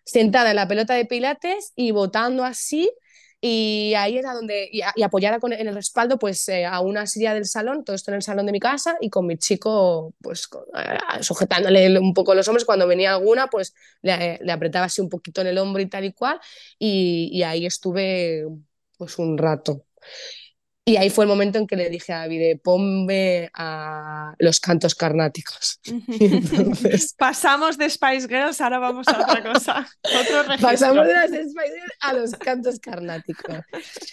[0.05, 2.91] Sentada en la pelota de pilates y botando así
[3.47, 7.35] y ahí era donde, y, apoyada con, en el respaldo, pues eh, a una silla
[7.35, 10.49] del salón, todo esto en el salón de mi casa, y con mi chico, pues
[10.79, 12.65] eh, sujetándole un poco los hombros.
[12.65, 16.07] Cuando venía alguna, pues le, le, apretaba así un poquito en el hombro y tal
[16.07, 16.41] y cual,
[16.79, 18.47] y, y ahí estuve
[18.97, 19.85] pues un rato.
[20.87, 24.95] Y ahí fue el momento en que le dije a David, ponme a los cantos
[24.95, 25.81] carnáticos.
[27.19, 29.89] Pasamos de Spice Girls, ahora vamos a otra cosa.
[30.61, 33.57] Pasamos de las Spice Girls a los cantos carnáticos.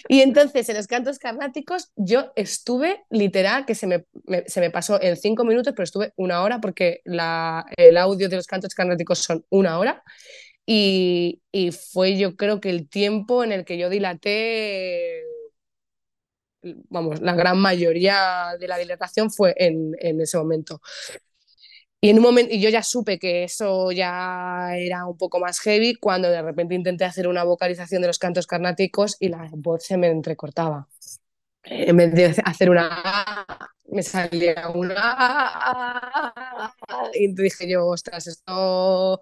[0.08, 4.06] Y entonces en los cantos carnáticos yo estuve literal, que se me,
[4.48, 8.38] se me pasó en cinco minutos, pero estuve una hora porque la, el audio de
[8.38, 10.04] los cantos carnáticos son una hora.
[10.66, 15.22] Y, y fue yo creo que el tiempo en el que yo dilaté
[16.90, 20.82] vamos, la gran mayoría de la dilatación fue en, en ese momento.
[22.04, 25.60] Y en un momento, y yo ya supe que eso ya era un poco más
[25.60, 29.84] heavy cuando de repente intenté hacer una vocalización de los cantos carnáticos y la voz
[29.86, 30.88] se me entrecortaba.
[31.64, 33.48] En vez de hacer una
[33.92, 36.34] me salía una
[37.14, 39.22] y dije yo, ostras, esto,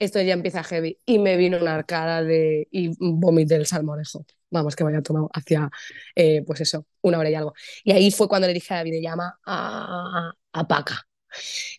[0.00, 0.98] esto ya empieza heavy.
[1.06, 5.30] Y me vino una arcada de y vomité el salmorejo vamos, que me había tomado
[5.32, 5.70] hacia,
[6.16, 7.54] eh, pues eso, una hora y algo.
[7.84, 11.06] Y ahí fue cuando le dije a la videollama a, a Paca.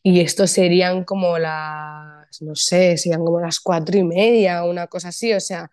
[0.04, 5.10] Y esto serían como las, no sé, serían como las cuatro y media, una cosa
[5.10, 5.70] así, o sea,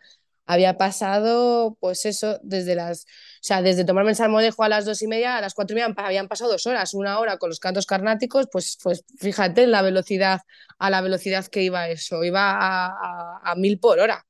[0.46, 3.06] había pasado, pues eso, desde las,
[3.42, 5.94] sea, desde tomarme el salmodejo a las dos y media, a las cuatro y media
[5.96, 10.40] habían pasado dos horas, una hora con los cantos carnáticos, pues, pues fíjate la velocidad,
[10.78, 14.26] a la velocidad que iba eso, iba a, a, a mil por hora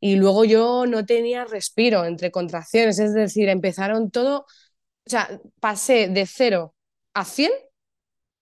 [0.00, 4.40] y luego yo no tenía respiro entre contracciones, es decir, empezaron todo,
[5.06, 6.74] o sea, pasé de cero
[7.14, 7.52] a 100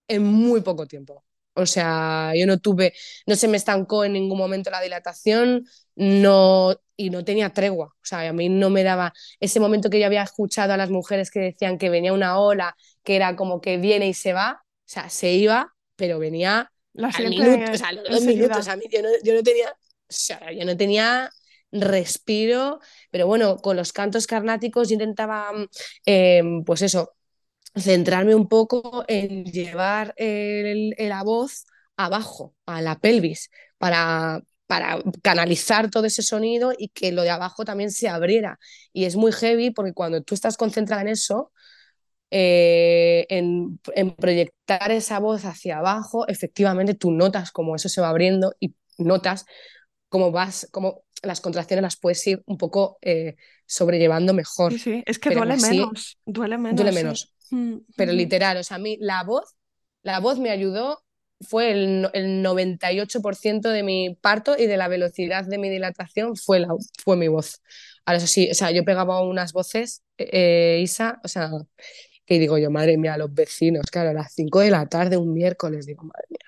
[0.07, 1.23] en muy poco tiempo.
[1.53, 2.93] O sea, yo no tuve,
[3.25, 5.65] no se me estancó en ningún momento la dilatación,
[5.97, 7.87] no, y no tenía tregua.
[7.87, 10.91] O sea, a mí no me daba ese momento que yo había escuchado a las
[10.91, 14.61] mujeres que decían que venía una ola, que era como que viene y se va,
[14.63, 18.67] o sea, se iba, pero venía al minuto, o sea, los dos minutos.
[18.67, 19.75] A mí yo no, yo no tenía, o
[20.07, 21.29] sea, yo no tenía
[21.71, 22.79] respiro,
[23.09, 25.51] pero bueno, con los cantos carnáticos yo intentaba,
[26.05, 27.15] eh, pues eso,
[27.75, 35.89] centrarme un poco en llevar el, la voz abajo, a la pelvis, para, para canalizar
[35.89, 38.59] todo ese sonido y que lo de abajo también se abriera.
[38.93, 41.51] Y es muy heavy porque cuando tú estás concentrada en eso,
[42.29, 48.09] eh, en, en, proyectar esa voz hacia abajo, efectivamente tú notas cómo eso se va
[48.09, 49.45] abriendo y notas
[50.09, 54.73] cómo vas, cómo las contracciones las puedes ir un poco eh, sobrellevando mejor.
[54.73, 56.75] Sí, sí, es que duele menos, duele menos.
[56.75, 57.33] Duele menos.
[57.49, 59.55] Mm, pero literal, o sea, a mí la voz,
[60.03, 61.03] la voz me ayudó,
[61.41, 66.59] fue el, el 98% de mi parto y de la velocidad de mi dilatación fue,
[66.59, 66.69] la,
[67.03, 67.61] fue mi voz.
[68.05, 71.51] Ahora eso sí, o sea, yo pegaba unas voces, eh, Isa, o sea,
[72.25, 75.33] que digo yo, madre mía, los vecinos, claro, a las 5 de la tarde, un
[75.33, 76.39] miércoles, digo, madre mía,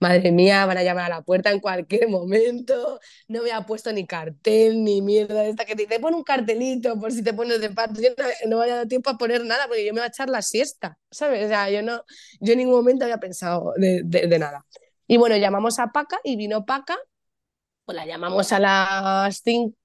[0.00, 3.92] madre mía, van a llamar a la puerta en cualquier momento, no me ha puesto
[3.92, 7.60] ni cartel, ni mierda esta que te dice, pon un cartelito por si te pones
[7.60, 10.00] de parto, yo no, no vaya a dar tiempo a poner nada porque yo me
[10.00, 11.44] voy a echar la siesta, ¿sabes?
[11.46, 12.02] O sea, yo, no,
[12.40, 14.64] yo en ningún momento había pensado de, de, de nada.
[15.06, 16.96] Y bueno, llamamos a Paca y vino Paca,
[17.84, 19.76] pues la llamamos a las 5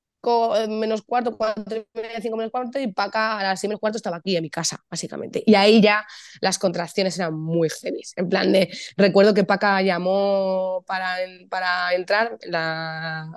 [0.67, 3.97] menos cuarto, cuatro y media, cinco menos cuarto, y Paca a las seis menos cuarto
[3.97, 5.43] estaba aquí en mi casa, básicamente.
[5.45, 6.05] Y ahí ya
[6.41, 8.01] las contracciones eran muy heavy.
[8.15, 11.17] En plan de, recuerdo que Paca llamó para,
[11.49, 13.31] para entrar, la,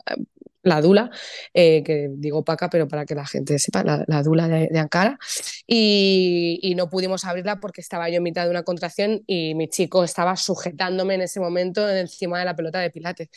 [0.63, 1.11] la Dula,
[1.55, 4.79] eh, que digo Paca, pero para que la gente sepa, la, la Dula de, de
[4.79, 5.19] Ankara,
[5.67, 9.69] y, y, no pudimos abrirla porque estaba yo en mitad de una contracción y mi
[9.69, 13.29] chico estaba sujetándome en ese momento encima de la pelota de pilates.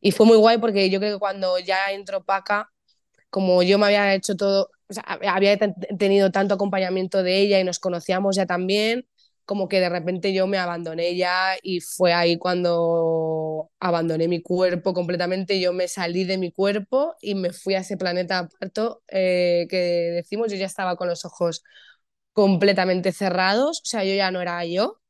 [0.00, 2.70] Y fue muy guay porque yo creo que cuando ya entró Paca,
[3.34, 4.70] como yo me había hecho todo,
[5.26, 5.58] había
[5.98, 9.08] tenido tanto acompañamiento de ella y nos conocíamos ya también,
[9.44, 14.94] como que de repente yo me abandoné ya y fue ahí cuando abandoné mi cuerpo
[14.94, 19.66] completamente, yo me salí de mi cuerpo y me fui a ese planeta aparto eh,
[19.68, 19.78] que
[20.14, 21.64] decimos, yo ya estaba con los ojos
[22.32, 25.00] completamente cerrados, o sea, yo ya no era yo.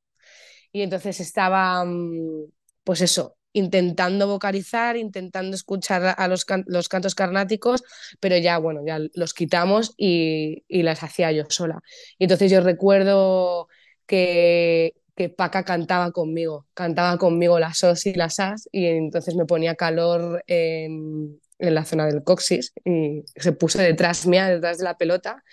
[0.72, 2.47] Y entonces estaba, mm,
[2.85, 7.82] pues eso, intentando vocalizar, intentando escuchar a los, los cantos carnáticos,
[8.20, 11.80] pero ya, bueno, ya los quitamos y, y, las hacía yo sola.
[12.18, 13.68] Y entonces yo recuerdo
[14.07, 19.46] que, que Paca cantaba conmigo, cantaba conmigo las os y las as, y entonces me
[19.46, 24.84] ponía calor en, en la zona del coxis y se puso detrás mía, detrás de
[24.84, 25.44] la pelota,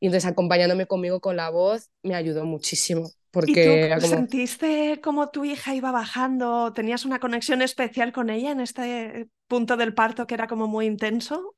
[0.00, 3.10] y entonces acompañándome conmigo con la voz me ayudó muchísimo.
[3.30, 6.72] Porque ¿Y tú sentiste como tu hija iba bajando?
[6.72, 10.86] ¿Tenías una conexión especial con ella en este punto del parto que era como muy
[10.86, 11.56] intenso?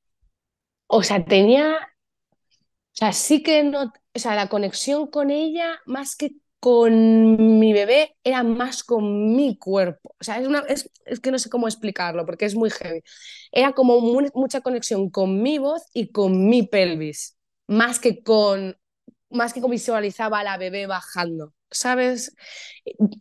[0.86, 6.16] O sea, tenía, o sea, sí que no, o sea, la conexión con ella más
[6.16, 10.14] que con mi bebé era más con mi cuerpo.
[10.20, 13.02] O sea, es, una, es, es que no sé cómo explicarlo porque es muy heavy.
[13.50, 18.76] Era como muy, mucha conexión con mi voz y con mi pelvis, más que con
[19.30, 21.54] más que como visualizaba a la bebé bajando.
[21.72, 22.34] ¿Sabes?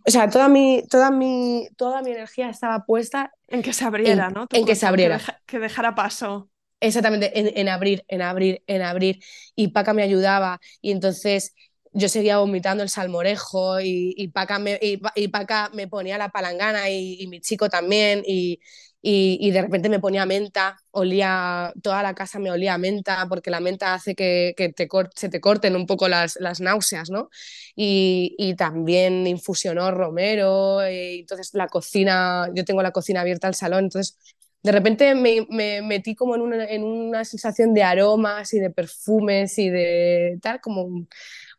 [0.08, 4.28] O sea, toda mi, toda mi, toda mi energía estaba puesta en que se abriera,
[4.28, 4.48] en, ¿no?
[4.48, 5.18] Tu en que se abriera.
[5.18, 6.50] Que, deja, que, dejara paso.
[6.80, 9.20] Exactamente, en, en, abrir, en abrir, en abrir.
[9.56, 11.54] Y Paca me ayudaba y entonces
[11.94, 16.30] yo seguía vomitando el salmorejo y, y, Paca, me, y, y Paca me ponía la
[16.30, 18.60] palangana y, mi chico también y,
[19.04, 23.94] de repente me ponía menta, olía, toda la casa me olía menta, porque la menta
[23.94, 27.30] hace que, que te se te corten un poco las, las náuseas, ¿no?
[27.76, 33.86] Y, también infusionó romero, y entonces la cocina, yo tengo la cocina abierta al salón,
[33.86, 34.18] entonces
[34.64, 38.70] de repente me, me metí como en una, en una sensación de aromas y de
[38.70, 41.08] perfumes y de tal, como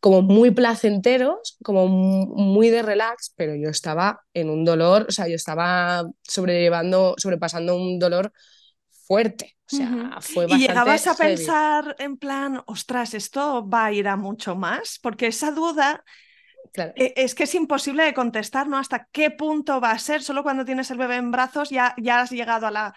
[0.03, 5.28] como muy placenteros, como muy de relax, pero yo estaba en un dolor, o sea,
[5.28, 8.32] yo estaba sobrellevando, sobrepasando un dolor
[9.07, 9.57] fuerte.
[9.72, 10.20] O sea, uh -huh.
[10.20, 11.36] fue bastante ¿Y llegabas a heavy.
[11.36, 14.98] pensar en plan, ostras, esto va a ir a mucho más?
[15.00, 16.03] Porque esa duda
[16.72, 16.94] Claro.
[16.96, 18.78] Eh, es que es imposible de contestar, ¿no?
[18.78, 20.22] ¿Hasta qué punto va a ser?
[20.22, 22.94] Solo cuando tienes el bebé en brazos ya, ya has llegado a la,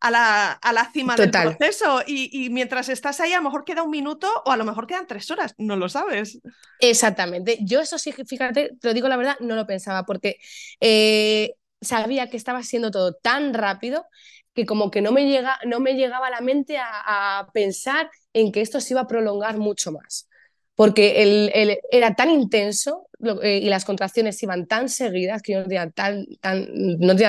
[0.00, 1.48] a la, a la cima Total.
[1.48, 4.56] del proceso y, y, mientras estás ahí a lo mejor queda un minuto o a
[4.56, 6.40] lo mejor quedan tres horas, no lo sabes.
[6.80, 10.36] Exactamente, yo eso sí, fíjate, te lo digo la verdad, no lo pensaba porque
[10.80, 14.06] eh, sabía que estaba siendo todo tan rápido
[14.54, 18.10] que como que no me, llega, no me llegaba a la mente a, a pensar
[18.32, 20.28] en que esto se iba a prolongar mucho más.
[20.76, 23.08] Porque el, era tan intenso
[23.42, 26.26] eh, y las contracciones iban tan seguidas que no tenía, tan,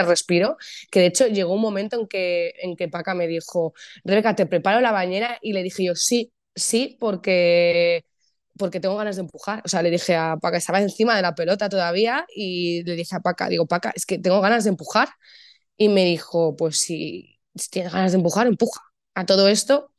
[0.05, 0.57] respiro,
[0.91, 3.73] que de hecho llegó un momento en que, en que Paca me dijo,
[4.03, 8.05] Rebeca, te preparo la bañera y le dije yo, sí, sí, porque
[8.57, 9.61] porque tengo ganas de empujar.
[9.65, 13.15] O sea, le dije a Paca, estaba encima de la pelota todavía y le dije
[13.15, 15.09] a Paca, digo, Paca, es que tengo ganas de empujar.
[15.77, 17.39] Y me dijo, pues si,
[17.71, 18.81] tienes ganas de empujar, empuja.
[19.15, 19.91] A todo esto,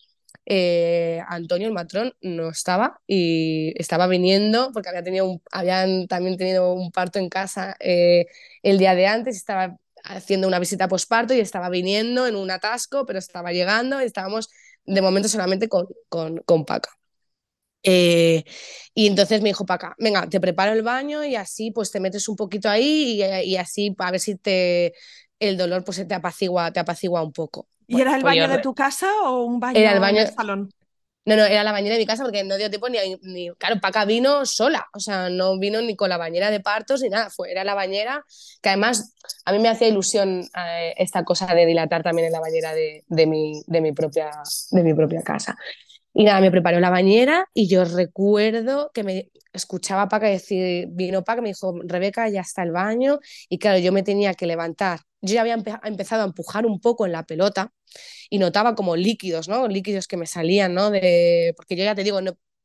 [0.51, 6.39] eh, Antonio, el matrón, no estaba y estaba viniendo porque había tenido un, habían también
[6.39, 8.27] tenido un parto en casa eh,
[8.63, 13.05] el día de antes, estaba haciendo una visita posparto y estaba viniendo en un atasco,
[13.05, 14.49] pero estaba llegando y estábamos
[14.87, 16.91] de momento solamente con, con, con Paca.
[17.83, 18.45] Eh,
[18.95, 22.29] y entonces me dijo Paca, venga, te preparo el baño y así pues te metes
[22.29, 24.95] un poquito ahí y, así a ver si te,
[25.39, 27.69] el dolor pues te apacigua, te apacigua un poco.
[27.87, 30.35] ¿Y era el pues baño de tu casa o un baño, era el baño en
[30.35, 30.71] salón?
[31.25, 33.79] No, no, era la bañera de mi casa porque no dio tiempo ni, ni, Claro,
[33.81, 37.29] Paca vino sola, o sea, no vino ni con la bañera de partos ni nada,
[37.29, 38.25] fue, era la bañera
[38.63, 39.15] que además
[39.45, 43.05] a mí me hacía ilusión eh, esta cosa de dilatar también en la bañera de,
[43.09, 44.31] de, mi, de, mi, propia,
[44.71, 45.59] de mi propia casa.
[46.15, 50.89] Y nada, me preparó la bañera y yo recuerdo que me escuchaba a Paca decir,
[50.91, 53.21] vino Paca, me dijo, Rebeca, ya está el baño.
[53.49, 55.01] Y claro, yo me tenía que levantar.
[55.21, 57.73] Yo ya había empezado a empujar un poco en la pelota
[58.31, 59.69] y notaba como líquidos, ¿no?
[59.69, 60.91] Líquidos que me salían, ¿no?
[60.91, 61.55] De...
[61.57, 62.21] Porque yo ya te digo,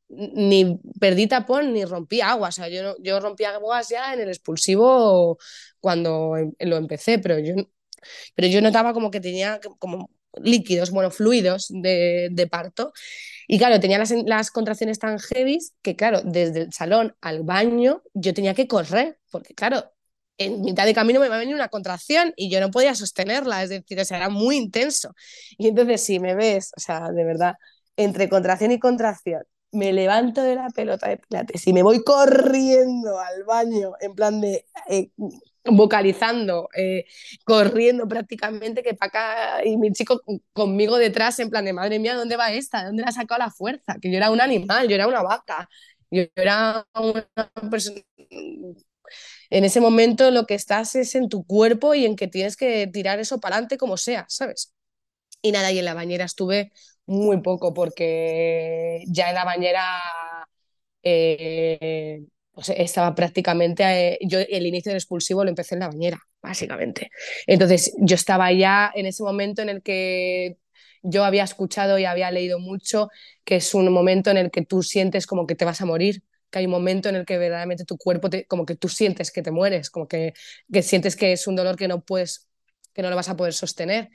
[0.10, 2.50] ni perdí tapón ni rompí agua.
[2.50, 5.38] O sea, yo, yo rompí aguas ya en el expulsivo
[5.80, 7.56] cuando em, lo empecé, pero yo,
[8.36, 10.10] pero yo notaba como que tenía como
[10.42, 12.94] líquidos, bueno, fluidos de, de parto.
[13.48, 18.02] Y claro, tenía las, las, contracciones tan heavy que, claro, desde el salón al baño
[18.14, 19.92] yo tenía que correr, porque, claro,
[20.38, 23.64] en mitad de camino me va a venir una contracción y yo no podía sostenerla,
[23.64, 25.14] es decir, o sea, era muy intenso.
[25.58, 27.56] Y entonces, si me ves, o sea, de verdad,
[27.98, 33.20] entre contracción y contracción, me levanto de la pelota de pilates y me voy corriendo
[33.20, 35.10] al baño, en plan de eh,
[35.66, 37.06] vocalizando, eh,
[37.46, 40.22] corriendo prácticamente, que Paca y mi chico
[40.54, 42.82] conmigo detrás, en plan de madre mía, ¿dónde va esta?
[42.82, 43.96] ¿De dónde la ha sacado la fuerza?
[44.02, 45.70] Que yo era un animal, yo era una vaca,
[46.12, 48.02] yo era una persona.
[49.54, 52.88] En ese momento lo que estás es en tu cuerpo y en que tienes que
[52.88, 54.74] tirar eso para adelante como sea, ¿sabes?
[55.44, 56.72] Y nada, y en la bañera estuve
[57.06, 60.02] muy poco porque ya en la bañera
[61.04, 62.24] eh,
[62.78, 63.84] estaba prácticamente,
[64.14, 67.12] eh, yo el inicio del expulsivo lo empecé en la bañera, básicamente.
[67.46, 70.58] Entonces yo estaba ya en ese momento en el que
[71.04, 73.10] yo había escuchado y había leído mucho,
[73.44, 76.24] que es un momento en el que tú sientes como que te vas a morir,
[76.54, 79.32] que hay un momento en el que verdaderamente tu cuerpo, te, como que tú sientes
[79.32, 80.34] que te mueres, como que,
[80.72, 82.48] que sientes que es un dolor que no puedes,
[82.94, 84.10] que no lo vas a poder sostener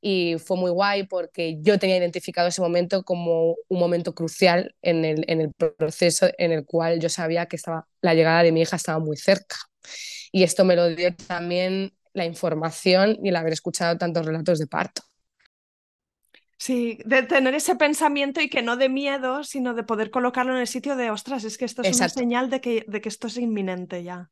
[0.00, 5.04] y fue muy guay porque yo tenía identificado ese momento como un momento crucial en
[5.04, 8.62] el, en el proceso en el cual yo sabía que estaba, la llegada de mi
[8.62, 9.56] hija estaba muy cerca.
[10.32, 14.66] Y esto me lo dio también la información y el haber escuchado tantos relatos de
[14.66, 15.02] parto.
[16.58, 20.60] Sí, de tener ese pensamiento y que no de miedo, sino de poder colocarlo en
[20.60, 23.26] el sitio de, ostras, es que esto es una señal de que, de que esto
[23.26, 24.30] es inminente ya.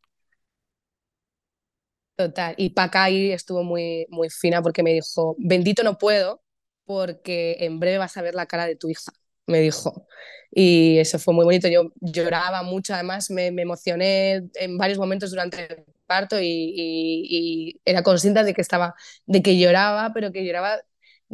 [2.16, 2.54] Total.
[2.56, 6.42] Y Paca ahí estuvo muy, muy fina porque me dijo, bendito no puedo
[6.84, 9.12] porque en breve vas a ver la cara de tu hija,
[9.46, 10.06] me dijo.
[10.50, 11.68] Y eso fue muy bonito.
[11.68, 17.80] Yo lloraba mucho, además me, me emocioné en varios momentos durante el parto y, y,
[17.84, 18.94] era consciente de que estaba,
[19.26, 20.80] de que lloraba, pero que lloraba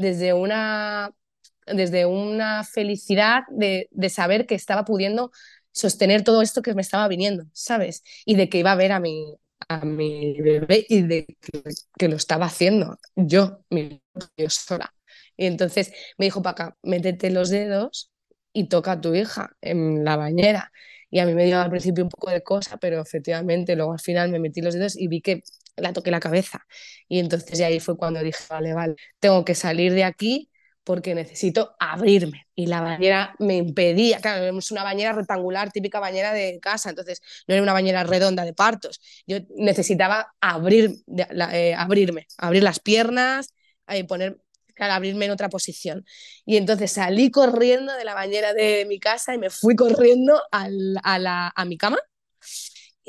[0.01, 1.13] desde una,
[1.67, 5.31] desde una felicidad de, de saber que estaba pudiendo
[5.73, 8.03] sostener todo esto que me estaba viniendo, ¿sabes?
[8.25, 9.37] Y de que iba a ver a mi,
[9.69, 11.27] a mi bebé y de
[11.99, 14.03] que, lo estaba haciendo yo, mi,
[14.37, 14.95] yo sola.
[15.37, 18.11] Y entonces me dijo, Paca, métete los dedos
[18.53, 20.73] y toca a tu hija en la bañera.
[21.11, 24.01] Y a mí me dio al principio un poco de cosa, pero efectivamente luego al
[24.01, 25.43] final me metí los dedos y vi que
[25.81, 26.67] la toqué la cabeza.
[27.09, 30.51] Y entonces ahí fue cuando dije, vale, vale, tengo que salir de aquí
[30.85, 32.47] porque necesito abrirme.
[32.55, 37.21] Y la bañera me impedía, claro, es una bañera rectangular, típica bañera de casa, entonces
[37.47, 39.01] no era una bañera redonda de partos.
[39.27, 40.97] Yo necesitaba abrir,
[41.53, 43.55] eh, abrirme, abrir las piernas,
[43.89, 44.41] eh, poner,
[44.79, 46.05] abrirme en otra posición.
[46.45, 50.69] Y entonces salí corriendo de la bañera de mi casa y me fui corriendo a,
[51.19, 51.99] la, a mi cama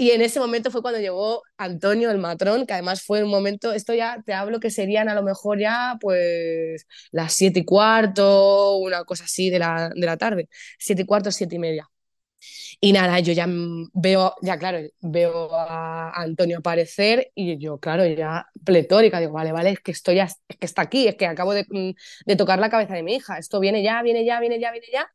[0.01, 3.71] y en ese momento fue cuando llegó Antonio, el matrón, que además fue un momento,
[3.73, 8.77] esto ya te hablo que serían a lo mejor ya pues las siete y cuarto,
[8.77, 10.49] una cosa así de la, de la tarde,
[10.79, 11.87] siete y cuarto, siete y media.
[12.79, 13.47] Y nada, yo ya
[13.93, 19.71] veo, ya claro, veo a Antonio aparecer y yo, claro, ya pletórica, digo, vale, vale,
[19.71, 21.65] es que estoy ya, que está aquí, es que acabo de,
[22.25, 24.87] de tocar la cabeza de mi hija, esto viene ya, viene ya, viene ya, viene
[24.91, 25.07] ya.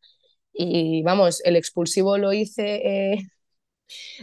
[0.53, 3.29] y vamos, el expulsivo lo hice eh,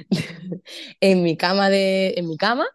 [0.99, 2.68] en mi cama de, en mi cama.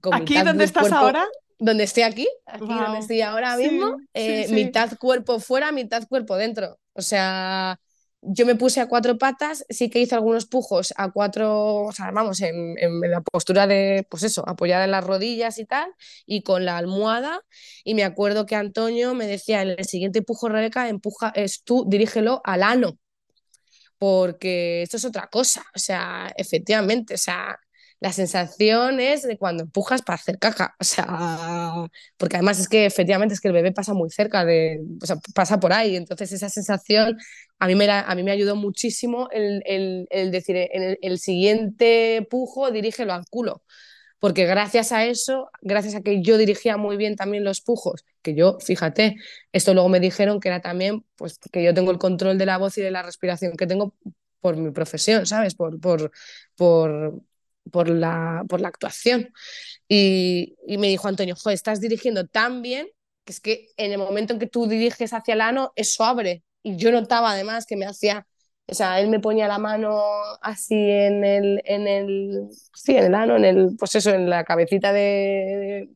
[0.00, 1.26] Con ¿Aquí donde estás ahora?
[1.58, 6.78] Donde estoy aquí, aquí donde estoy ahora mismo, eh, mitad cuerpo fuera, mitad cuerpo dentro.
[6.92, 7.80] O sea,
[8.20, 12.10] yo me puse a cuatro patas, sí que hice algunos pujos a cuatro, o sea,
[12.10, 15.90] vamos, en, la postura de, pues eso, apoyada en las rodillas y tal,
[16.26, 17.40] y con la almohada.
[17.84, 21.84] Y me acuerdo que Antonio me decía, en el siguiente pujo, Rebeca, empuja, es tú,
[21.88, 22.98] dirígelo al ano,
[23.98, 25.64] porque esto es otra cosa.
[25.74, 27.58] O sea, efectivamente, o sea,
[28.00, 31.06] la sensación es de cuando empujas para hacer caja, o sea,
[32.16, 35.16] porque además es que efectivamente es que el bebé pasa muy cerca de, o sea,
[35.34, 37.16] pasa por ahí, entonces esa sensación
[37.58, 42.26] a mí me, a mí me ayudó muchísimo el, el, el decir, el, el siguiente
[42.30, 43.62] pujo dirígelo al culo,
[44.18, 48.34] porque gracias a eso, gracias a que yo dirigía muy bien también los pujos, que
[48.34, 49.16] yo, fíjate,
[49.52, 52.58] esto luego me dijeron que era también, pues que yo tengo el control de la
[52.58, 53.94] voz y de la respiración que tengo
[54.40, 55.54] por mi profesión, ¿sabes?
[55.54, 56.10] Por, por,
[56.56, 57.22] por,
[57.70, 59.32] por la, por la actuación.
[59.88, 62.88] Y, y, me dijo Antonio, joder, estás dirigiendo tan bien
[63.24, 66.42] que es que en el momento en que tú diriges hacia el ano, eso abre.
[66.62, 68.26] Y yo notaba además que me hacía,
[68.70, 70.02] o sea, él me ponía la mano
[70.42, 74.44] así en el, en el, sí, en el ano, en el, pues eso, en la
[74.44, 75.88] cabecita de,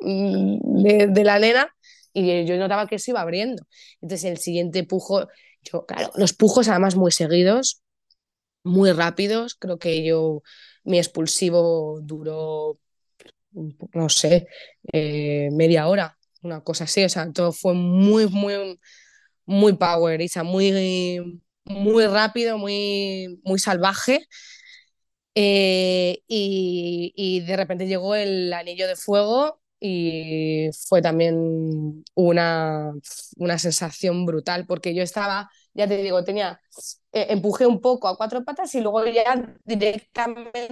[0.00, 1.68] de, la nena
[2.14, 3.66] y yo notaba que eso iba abriendo.
[4.00, 5.28] Entonces el siguiente pujo,
[5.62, 7.82] yo, claro, los pujos además muy seguidos,
[8.62, 10.42] muy rápidos, creo que yo
[10.84, 12.78] mi expulsivo duró,
[13.52, 14.48] no sé,
[14.92, 18.80] eh, media hora, una cosa así, o sea, todo fue muy, muy,
[19.44, 24.26] muy power, Isa, muy, muy rápido, muy, muy salvaje.
[25.36, 32.92] Eh, y, y, de repente llegó el anillo de fuego y fue también una,
[33.36, 36.60] una sensación brutal porque yo estaba, ya te digo, tenía
[37.12, 40.68] eh, empujé un poco a cuatro patas y luego ya directamente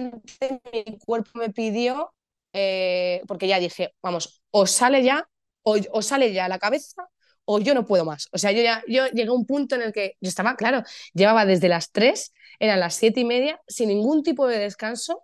[0.71, 2.13] mi cuerpo me pidió,
[2.53, 5.27] eh, porque ya dije, vamos, o sale ya,
[5.63, 7.07] o, o, sale ya la cabeza,
[7.45, 8.29] o yo no puedo más.
[8.31, 10.83] O sea, yo ya yo llegué a un punto en el que yo estaba, claro,
[11.13, 15.23] llevaba desde las tres, eran las siete y media, sin ningún tipo de descanso,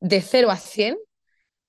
[0.00, 0.96] de cero a cien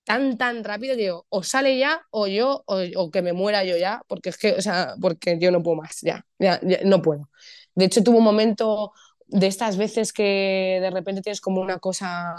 [0.04, 3.76] tan, tan rápido que digo, o sale ya, o yo, o, que me muera yo
[3.76, 7.02] ya, porque es que, o sea, porque yo no puedo más, ya, ya, ya no
[7.02, 7.28] puedo.
[7.74, 8.92] De hecho, tuvo un momento
[9.28, 12.34] de estas veces que de repente tienes como una cosa,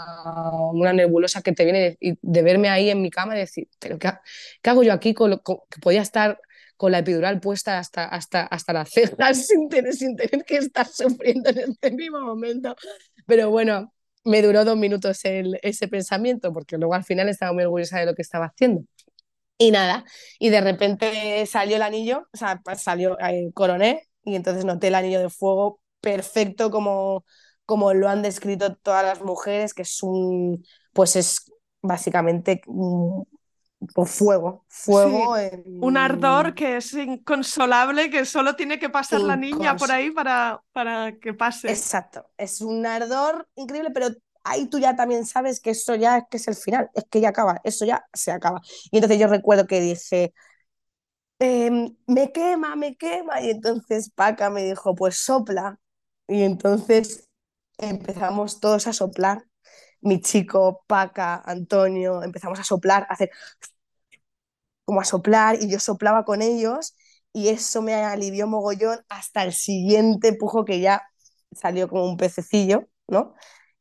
[0.72, 3.98] una nebulosa que te viene de, de verme ahí en mi cama y decir, ¿pero
[3.98, 4.10] qué,
[4.62, 5.12] qué hago yo aquí?
[5.14, 6.40] Con lo, que podía estar
[6.76, 10.86] con la epidural puesta hasta, hasta, hasta las cejas sin tener, sin tener que estar
[10.86, 12.74] sufriendo en este mismo momento.
[13.26, 13.92] Pero bueno,
[14.24, 18.06] me duró dos minutos el, ese pensamiento porque luego al final estaba muy orgullosa de
[18.06, 18.82] lo que estaba haciendo.
[19.56, 20.04] Y nada,
[20.40, 24.96] y de repente salió el anillo, o sea, salió, eh, coroné y entonces noté el
[24.96, 27.24] anillo de fuego perfecto como,
[27.64, 31.52] como lo han descrito todas las mujeres, que es un, pues es
[31.82, 32.62] básicamente
[33.94, 35.36] un fuego, fuego.
[35.36, 35.84] Sí, en...
[35.84, 39.28] Un ardor que es inconsolable, que solo tiene que pasar Incons...
[39.28, 41.70] la niña por ahí para, para que pase.
[41.70, 44.08] Exacto, es un ardor increíble, pero
[44.44, 47.20] ahí tú ya también sabes que eso ya es que es el final, es que
[47.20, 48.60] ya acaba, eso ya se acaba.
[48.90, 50.32] Y entonces yo recuerdo que dije,
[51.38, 51.70] eh,
[52.06, 53.40] me quema, me quema.
[53.40, 55.78] Y entonces Paca me dijo, pues sopla.
[56.28, 57.28] Y entonces
[57.78, 59.44] empezamos todos a soplar.
[60.00, 63.30] Mi chico, Paca, Antonio, empezamos a soplar, a hacer
[64.84, 66.94] como a soplar y yo soplaba con ellos
[67.32, 71.02] y eso me alivió mogollón hasta el siguiente pujo que ya
[71.52, 73.34] salió como un pececillo, ¿no?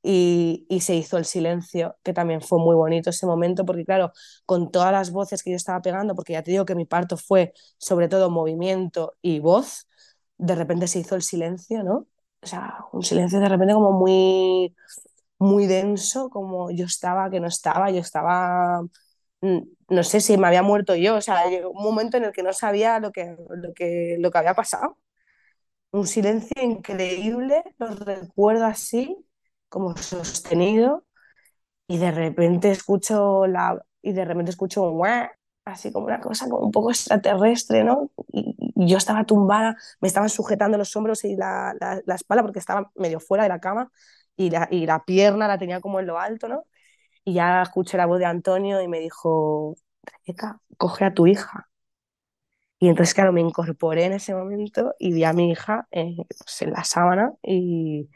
[0.03, 4.11] y, y, se hizo el silencio, que también fue muy bonito ese momento, porque claro,
[4.45, 7.15] con todas las voces que yo estaba pegando, porque ya te digo que mi parto
[7.17, 9.87] fue sobre todo movimiento y voz,
[10.37, 12.07] de repente se hizo el silencio, ¿no?
[12.41, 14.75] O sea, un silencio de repente como muy,
[15.39, 18.81] muy denso, como yo estaba, que no estaba, yo estaba,
[19.89, 22.43] no sé si me había muerto yo, o sea, llegó un momento en el que
[22.43, 24.97] no sabía lo que, lo que, lo que había pasado.
[25.91, 29.17] Un silencio increíble, lo recuerdo así,
[29.69, 31.05] como sostenido
[31.87, 35.07] y de repente escucho la y de repente escucho un
[35.65, 38.11] así como una cosa como un poco extraterrestre, ¿no?
[38.31, 42.59] Y, yo estaba tumbada, me estaban sujetando los hombros y la, la, la, espalda porque
[42.59, 43.91] estaba medio fuera de la cama
[44.35, 46.65] y la, y la pierna la tenía como en lo alto, ¿no?
[47.25, 51.69] Y ya escuché la voz de Antonio y me dijo, Rebeca, coge a tu hija.
[52.79, 56.61] Y entonces, claro, me incorporé en ese momento y vi a mi hija eh, pues
[56.63, 58.09] en la sábana y,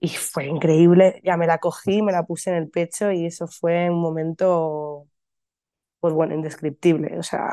[0.00, 3.46] y fue increíble, ya me la cogí, me la puse en el pecho y eso
[3.48, 5.08] fue un momento,
[6.00, 7.48] pues bueno, indescriptible, o sea,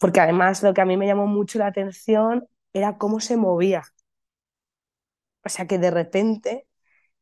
[0.00, 3.84] porque además lo que a mí me llamó mucho la atención era cómo se movía,
[5.44, 6.66] o sea, que de repente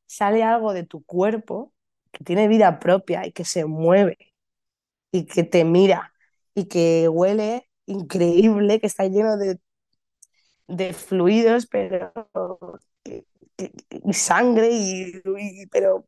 [0.07, 1.75] sale algo de tu cuerpo
[2.12, 4.18] que tiene vida propia y que se mueve
[5.12, 6.12] y que te mira
[6.54, 9.59] y que huele increíble, que está lleno de,
[10.66, 12.12] de fluidos, pero
[13.90, 16.06] y sangre, y, pero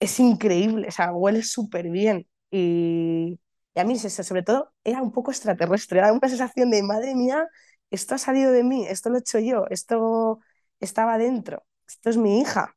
[0.00, 2.28] es increíble, o sea, huele súper bien.
[2.50, 3.40] Y,
[3.74, 7.48] y, a mí, sobre todo, era un poco extraterrestre, era una sensación de, madre mía,
[7.90, 10.40] esto ha salido de mí, esto lo he hecho yo, esto
[10.80, 12.76] estaba dentro, esto es mi hija.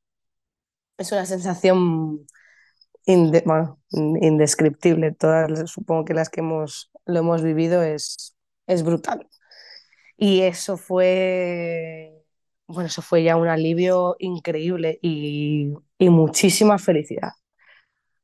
[0.97, 2.25] Es una sensación
[3.05, 5.11] indescriptible.
[5.13, 8.35] Todas, supongo que las que hemos, lo hemos vivido es,
[8.67, 9.27] es brutal.
[10.17, 12.23] Y eso fue,
[12.67, 17.29] bueno, eso fue ya un alivio increíble y, y muchísima felicidad.
[17.29, 17.59] O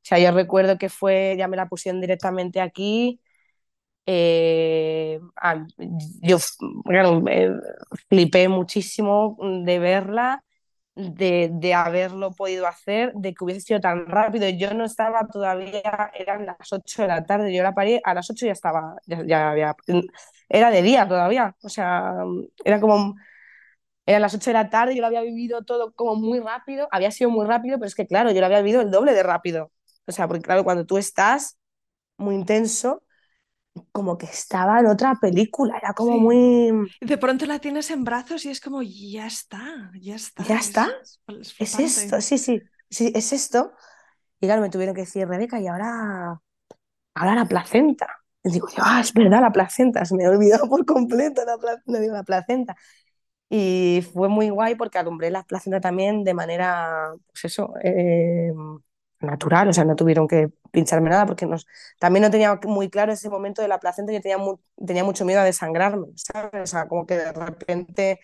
[0.05, 3.21] sea, yo recuerdo que fue, ya me la pusieron directamente aquí.
[4.05, 5.19] Eh,
[6.21, 6.37] yo
[6.85, 7.23] bueno,
[8.09, 10.43] flipé muchísimo de verla
[10.95, 14.47] de, de, haberlo podido hacer, de que hubiese sido tan rápido.
[14.49, 18.29] Yo no estaba todavía, eran las 8 de la tarde, yo la paré, a las
[18.29, 19.75] 8 ya estaba, ya, ya había,
[20.49, 22.15] era de día todavía, o sea,
[22.63, 23.15] era como,
[24.05, 27.11] eran las 8 de la tarde, yo lo había vivido todo como muy rápido, había
[27.11, 29.71] sido muy rápido, pero es que claro, yo lo había vivido el doble de rápido.
[30.05, 31.57] O sea, porque claro, cuando tú estás
[32.17, 33.03] muy intenso,
[33.91, 36.71] como que estaba en otra película, era como muy...
[37.01, 40.43] de pronto la tienes en brazos y es como, ya está, ya está.
[40.43, 40.89] Ya está.
[41.59, 43.73] Es, esto, sí, sí, sí, es esto.
[44.39, 46.39] Y claro, me tuvieron que decir, Rebeca, y ahora,
[47.15, 48.07] ahora la placenta.
[48.43, 52.13] Y digo, ah, es verdad, la placenta, se me ha olvidado por completo la, digo,
[52.13, 52.75] la placenta.
[53.49, 58.51] Y fue muy guay porque alumbré la placenta también de manera, pues eso, eh,
[59.23, 61.65] natural, o sea, no tuvieron que pincharme nada porque nos,
[61.99, 64.37] también no tenía muy claro ese momento de la placenta, yo tenía,
[64.85, 66.61] tenía mucho miedo a desangrarme, ¿sabes?
[66.61, 68.19] O sea, como que de repente...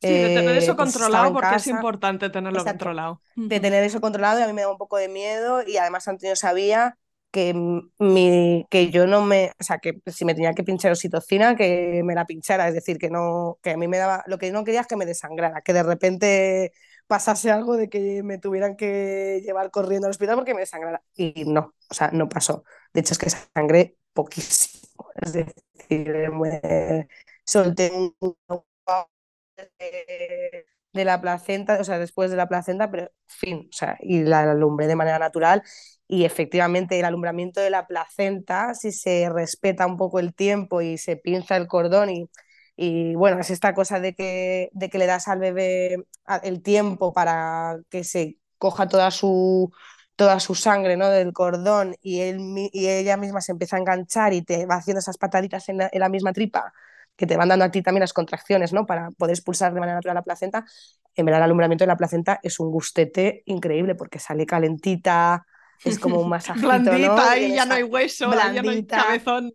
[0.00, 3.22] Sí, de tener eso eh, pues controlado porque es importante tenerlo controlado.
[3.34, 6.06] De tener eso controlado y a mí me da un poco de miedo y además
[6.06, 6.98] Antonio sabía
[7.30, 7.52] que,
[7.98, 12.02] mi, que yo no me, o sea, que si me tenía que pinchar oxitocina, que
[12.04, 14.64] me la pinchara, es decir, que no, que a mí me daba, lo que no
[14.64, 16.72] quería es que me desangrara, que de repente
[17.06, 21.02] pasase algo de que me tuvieran que llevar corriendo al hospital porque me desangrara.
[21.14, 22.64] Y no, o sea, no pasó.
[22.92, 25.06] De hecho, es que sangré poquísimo.
[25.22, 25.54] Es decir,
[27.44, 28.36] solté un
[30.92, 34.50] de la placenta, o sea, después de la placenta, pero fin, o sea, y la
[34.50, 35.62] alumbré de manera natural.
[36.08, 40.96] Y efectivamente, el alumbramiento de la placenta, si se respeta un poco el tiempo y
[40.98, 42.30] se pinza el cordón y
[42.76, 46.04] y bueno, es esta cosa de que, de que le das al bebé
[46.42, 49.72] el tiempo para que se coja toda su,
[50.16, 51.08] toda su sangre ¿no?
[51.08, 52.38] del cordón y, él,
[52.72, 56.08] y ella misma se empieza a enganchar y te va haciendo esas pataditas en la,
[56.10, 56.72] misma tripa
[57.16, 58.84] que te van dando a ti también las contracciones ¿no?
[58.84, 60.66] para poder expulsar de manera natural la placenta,
[61.14, 65.46] en verdad el alumbramiento de la placenta es un gustete increíble porque sale calentita,
[65.84, 67.20] es como un masajito, Blandita, ¿no?
[67.20, 69.52] ahí ya no hay hueso, ya no hay cabezón.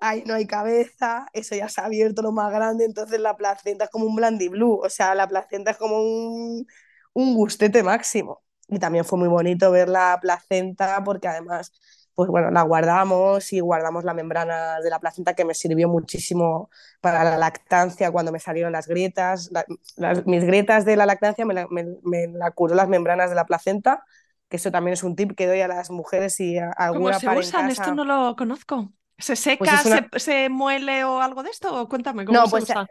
[0.00, 3.84] Ahí, no hay cabeza, eso ya se ha abierto lo más grande, entonces la placenta
[3.84, 4.16] es como un
[4.50, 6.66] blue o sea, la placenta es como un,
[7.12, 8.42] un gustete máximo.
[8.68, 11.72] Y también fue muy bonito ver la placenta porque además,
[12.14, 16.68] pues bueno, la guardamos y guardamos la membrana de la placenta que me sirvió muchísimo
[17.00, 19.50] para la lactancia cuando me salieron las grietas.
[19.96, 23.36] las, mis grietas de la lactancia me la, me, me la curó las membranas de
[23.36, 24.04] la placenta
[24.48, 27.32] que eso también es un tip que doy a las mujeres y a alguna ¿Cómo
[27.34, 27.70] se usan?
[27.70, 28.92] Esto no lo conozco.
[29.18, 31.88] ¿Se seca, pues se, muele o algo de esto?
[31.88, 32.86] Cuéntame, ¿cómo no, se pues usa?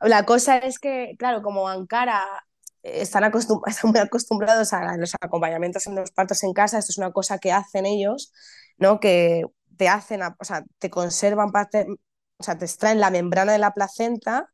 [0.00, 2.24] La cosa es que, claro, como Ankara
[2.82, 3.24] están,
[3.66, 7.38] están muy acostumbrados a los acompañamientos en los partos en casa, esto es una cosa
[7.38, 8.32] que hacen ellos,
[8.78, 9.00] ¿no?
[9.00, 9.44] Que
[9.76, 11.86] te hacen, o sea, te conservan parte,
[12.38, 14.50] o sea, te extraen la membrana de la placenta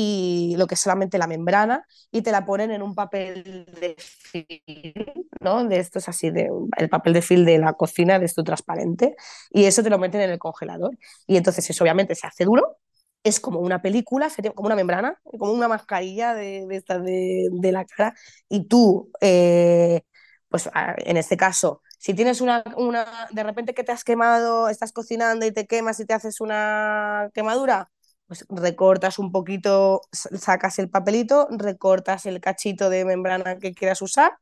[0.00, 3.96] y lo que es solamente la membrana y te la ponen en un papel de
[3.98, 5.64] film, ¿no?
[5.64, 9.16] De esto es así, de, el papel de film de la cocina, de esto transparente,
[9.50, 10.96] y eso te lo meten en el congelador.
[11.26, 12.76] Y entonces eso obviamente se hace duro,
[13.24, 18.14] es como una película, como una membrana, como una mascarilla de, de, de, la cara,
[18.48, 20.02] y tú, eh,
[20.48, 24.92] pues en este caso, si tienes una, una, de repente que te has quemado, estás
[24.92, 27.90] cocinando y te quemas y te haces una quemadura,
[28.28, 34.38] pues recortas un poquito, sacas el papelito, recortas el cachito de membrana que quieras usar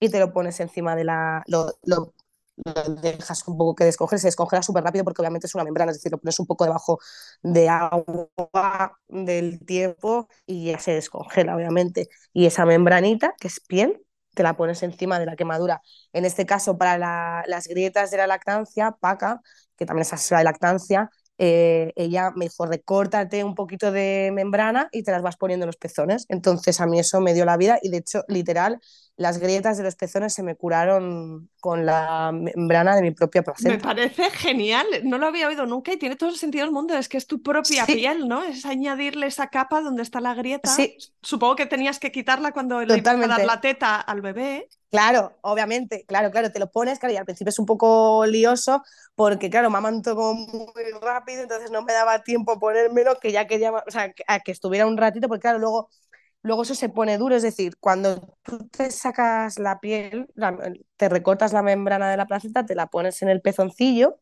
[0.00, 1.42] y te lo pones encima de la...
[1.46, 2.12] Lo, lo,
[3.02, 5.98] dejas un poco que descongele, se descongela súper rápido porque obviamente es una membrana, es
[5.98, 6.98] decir, lo pones un poco debajo
[7.42, 12.08] de agua del tiempo y ya se descongela, obviamente.
[12.32, 14.02] Y esa membranita, que es piel,
[14.34, 15.82] te la pones encima de la quemadura.
[16.12, 19.40] En este caso, para las grietas de la lactancia, paca,
[19.76, 24.88] que también es la de lactancia, eh, ella me dijo, recórtate un poquito de membrana
[24.92, 26.26] y te las vas poniendo en los pezones.
[26.28, 28.80] Entonces a mí eso me dio la vida y de hecho, literal,
[29.16, 33.76] las grietas de los pezones se me curaron con la membrana de mi propia placenta.
[33.76, 36.94] Me parece genial, no lo había oído nunca y tiene todo el sentido del mundo,
[36.96, 37.94] es que es tu propia Sí.
[37.94, 38.44] piel, ¿no?
[38.44, 40.68] Es añadirle esa capa donde está la grieta.
[40.70, 44.68] Sí, Supongo que tenías que quitarla cuando le ibas a dar la teta al bebé.
[44.90, 48.82] Claro, obviamente, claro, claro, te lo pones, claro, y al principio es un poco lioso
[49.16, 53.32] porque, claro, me amamanto como muy rápido, entonces no me daba tiempo a ponérmelo, que
[53.32, 55.88] ya quería, o sea, a que estuviera un ratito, porque claro, luego,
[56.46, 60.28] luego eso se pone duro, es decir, cuando tú te sacas la piel,
[60.96, 64.20] te recortas la membrana de la placenta, te la pones en el pezoncillo,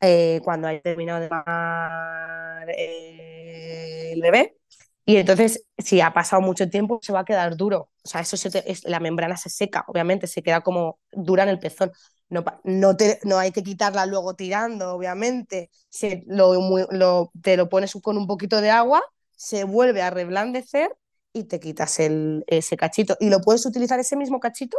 [0.00, 4.56] eh, cuando haya terminado de mamar eh, el bebé,
[5.04, 7.90] y entonces, si ha pasado mucho tiempo, se va a quedar duro.
[8.04, 11.44] O sea, eso se te- es- la membrana se seca, obviamente, se queda como dura
[11.44, 11.92] en el pezón.
[12.28, 15.70] No, no, te, no hay que quitarla luego tirando, obviamente.
[15.88, 16.52] Se, lo,
[16.90, 19.02] lo- te lo pones con un poquito de agua,
[19.36, 20.94] se vuelve a reblandecer
[21.32, 23.16] y te quitas el, ese cachito.
[23.20, 24.76] Y lo puedes utilizar, ese mismo cachito,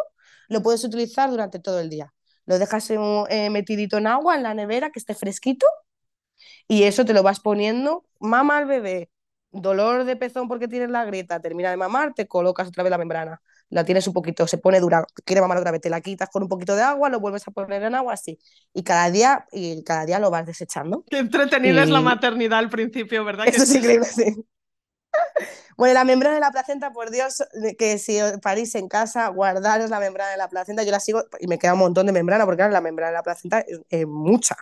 [0.50, 2.14] lo puedes utilizar durante todo el día.
[2.46, 5.68] Lo dejas en- eh, metidito en agua, en la nevera, que esté fresquito,
[6.68, 9.10] y eso te lo vas poniendo, mama al bebé,
[9.52, 12.98] dolor de pezón porque tienes la grieta, termina de mamar, te colocas otra vez la
[12.98, 16.30] membrana, la tienes un poquito, se pone dura, quiere mamar otra vez, te la quitas
[16.30, 18.40] con un poquito de agua, lo vuelves a poner en agua así,
[18.74, 21.06] y cada día, y cada día lo vas desechando.
[21.10, 23.50] Qué entretenida es la maternidad al principio, ¿verdad?
[23.50, 24.46] Que es increíble, sí.
[25.78, 27.42] Bueno, la membrana de la placenta, por Dios,
[27.78, 30.84] que si parís en casa, guardaros la membrana de la placenta.
[30.84, 33.24] Yo la sigo y me queda un montón de membrana, porque la membrana de la
[33.24, 34.58] placenta es, mucha.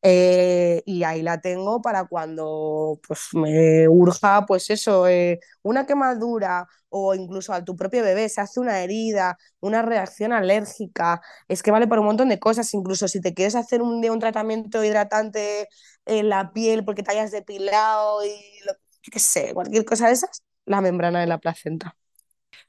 [0.00, 6.68] Eh, y ahí la tengo para cuando pues, me urja, pues eso, eh, una quemadura
[6.90, 11.20] o incluso a tu propio bebé se hace una herida, una reacción alérgica.
[11.48, 12.72] Es que vale para un montón de cosas.
[12.74, 15.68] Incluso si te quieres hacer un un tratamiento hidratante
[16.06, 18.30] en la piel porque te hayas depilado y
[18.66, 18.74] lo
[19.12, 21.96] qué sé, cualquier cosa de esas, la membrana de la placenta.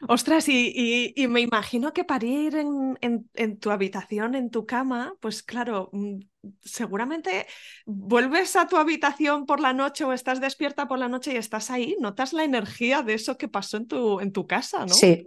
[0.07, 4.65] Ostras, y, y- y me imagino que parir en, en- en tu habitación, en tu
[4.65, 6.19] cama, pues claro, mm,
[6.63, 7.47] seguramente
[7.85, 11.71] vuelves a tu habitación por la noche o estás despierta por la noche y estás
[11.71, 15.01] ahí, notas la energía de eso que pasó en tu, en tu casa, ¿no?
[15.01, 15.25] Sí,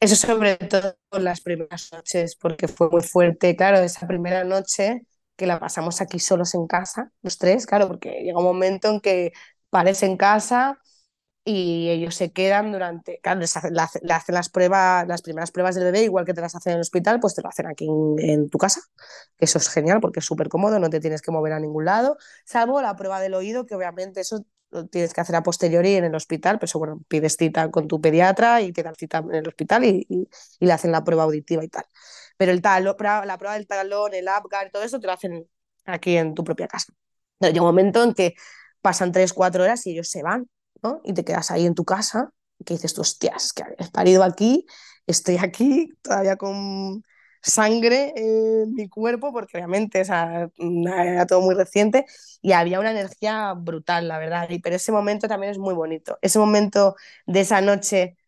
[0.00, 5.06] eso sobre todo las primeras noches, porque fue muy fuerte, claro, esa primera noche
[5.36, 9.00] que la pasamos aquí solos en casa, los tres, claro, porque llega un momento en
[9.00, 9.32] que
[9.74, 10.80] pares en casa
[11.44, 13.82] y ellos se quedan durante, claro, les hacen, le
[14.14, 16.82] hacen las pruebas, las primeras pruebas del bebé, igual que te las hacen en el
[16.82, 18.80] hospital, pues te lo hacen aquí en, en tu casa,
[19.38, 21.84] que eso es genial porque es súper cómodo, no te tienes que mover a ningún
[21.84, 25.94] lado, salvo la prueba del oído, que obviamente eso lo tienes que hacer a posteriori
[25.96, 29.18] en el hospital, pero eso, bueno, pides cita con tu pediatra y te dan cita
[29.18, 30.28] en el hospital y, y-
[30.60, 31.84] y le hacen la prueba auditiva y tal.
[32.36, 35.46] Pero el talo, la prueba del talón, el Apgar, todo eso te lo hacen
[35.84, 36.92] aquí en tu propia casa.
[37.38, 38.34] Pero llega un momento en que
[38.84, 40.46] pasan 3, 4 horas y ellos se van.
[41.04, 42.30] Y te quedas ahí en tu casa,
[42.66, 44.66] que dices tú, hostias, que he parido aquí,
[45.06, 47.02] estoy aquí todavía con
[47.40, 52.04] sangre en mi cuerpo, porque obviamente o sea, era todo muy reciente
[52.42, 54.50] y había una energía brutal, la verdad.
[54.50, 56.18] Y, pero ese momento también es muy bonito.
[56.20, 56.94] Ese momento
[57.26, 58.18] de esa noche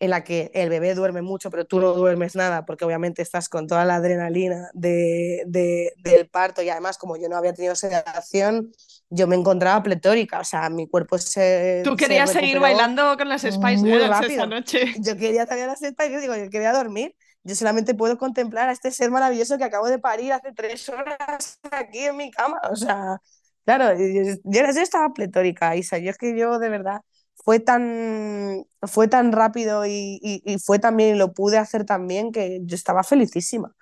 [0.00, 3.48] en la que el bebé duerme mucho, pero tú no duermes nada, porque obviamente estás
[3.48, 7.74] con toda la adrenalina de, de, del parto y además como yo no había tenido
[7.74, 8.72] sedación,
[9.14, 11.82] yo me encontraba pletórica, o sea, mi cuerpo se...
[11.84, 14.94] Tú querías se seguir bailando con las Spice Girls esa noche.
[14.98, 17.14] Yo quería también la sexta y yo digo, yo quería dormir.
[17.44, 21.60] Yo solamente puedo contemplar a este ser maravilloso que acabo de parir hace tres horas
[21.70, 22.58] aquí en mi cama.
[22.70, 23.18] O sea,
[23.64, 25.98] claro, yo, yo estaba pletórica, Isa.
[25.98, 27.02] Yo es que yo de verdad
[27.34, 32.60] fue tan, fue tan rápido y, y, y fue también, lo pude hacer también que
[32.62, 33.74] yo estaba felicísima.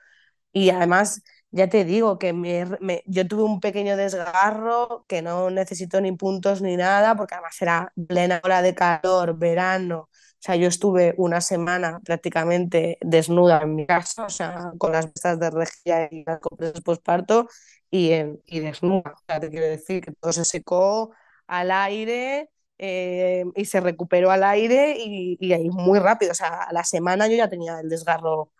[0.52, 1.22] Y además,
[1.52, 2.66] ya te digo que me,
[3.06, 7.92] yo tuve un pequeño desgarro que no necesito ni puntos ni nada, porque además era
[8.08, 10.08] plena hora de calor, verano.
[10.10, 15.06] O sea, yo estuve una semana prácticamente desnuda en mi casa, o sea, con las
[15.06, 17.48] vestas de regia y las compras postparto
[17.90, 18.12] y,
[18.46, 19.12] y desnuda.
[19.14, 21.14] O sea, te quiero decir que todo se secó
[21.46, 26.32] al aire eh, y se recuperó al aire y, y ahí muy rápido.
[26.32, 28.52] O sea, a la semana yo ya tenía el desgarro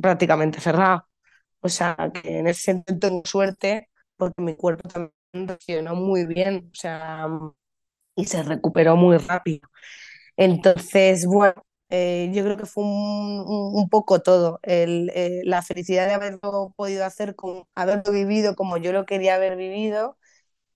[0.00, 1.06] prácticamente cerrado.
[1.66, 5.12] O sea, que en ese sentido tengo suerte porque mi cuerpo también
[5.48, 7.28] reaccionó muy bien, o sea,
[8.16, 9.68] y se recuperó muy rápido.
[10.36, 11.54] Entonces, bueno,
[11.90, 14.60] eh, yo creo que fue un, un, poco todo.
[14.62, 19.36] El, eh, la felicidad de haberlo podido hacer, con, haberlo vivido como yo lo quería
[19.36, 20.18] haber vivido,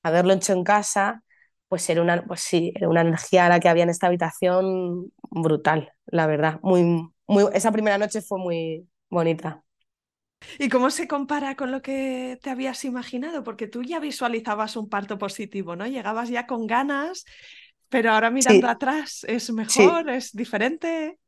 [0.03, 1.25] haberlo hecho en casa,
[1.69, 5.93] pues era una, pues sí, era una energía la que había en esta habitación brutal,
[6.07, 6.61] la verdad.
[6.63, 6.85] Muy,
[7.27, 9.65] muy, esa primera noche fue muy bonita.
[10.59, 13.45] ¿Y cómo se compara con lo que te habías imaginado?
[13.45, 15.87] Porque tú ya visualizabas un parto positivo, ¿no?
[15.87, 17.25] Llegabas ya con ganas,
[17.89, 20.09] pero ahora mirando atrás, ¿es mejor?
[20.09, 21.19] ¿Es diferente?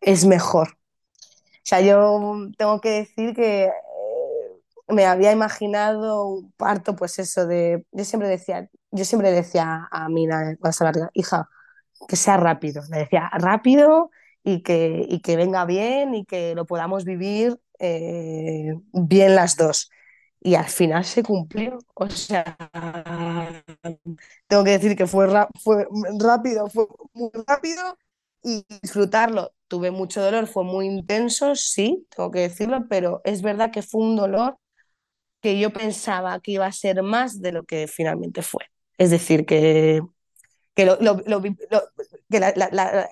[0.00, 0.68] Es mejor.
[0.68, 3.70] O sea, yo tengo que decir que eh,
[4.88, 7.84] me había imaginado un parto, pues eso, de.
[7.92, 11.48] Yo siempre decía, yo siempre decía a Mina cuando estaba hija,
[12.08, 12.82] que sea rápido.
[12.90, 14.10] Le decía rápido
[14.42, 19.90] y que, y que venga bien y que lo podamos vivir eh, bien las dos.
[20.40, 21.78] Y al final se cumplió.
[21.94, 22.56] O sea,
[24.46, 27.98] tengo que decir que fue, rápido, fue muy rápido
[28.42, 29.52] y disfrutarlo.
[29.68, 34.02] Tuve mucho dolor, fue muy intenso, sí, tengo que decirlo, pero es verdad que fue
[34.02, 34.58] un dolor
[35.40, 38.64] que yo pensaba que iba a ser más de lo que finalmente fue.
[38.98, 40.02] Es decir, que,
[40.74, 40.98] que, lo,
[42.30, 43.10] que la,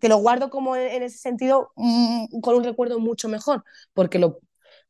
[0.00, 3.64] que lo guardo como en, ese sentido mm, con un recuerdo mucho mejor,
[3.94, 4.40] porque lo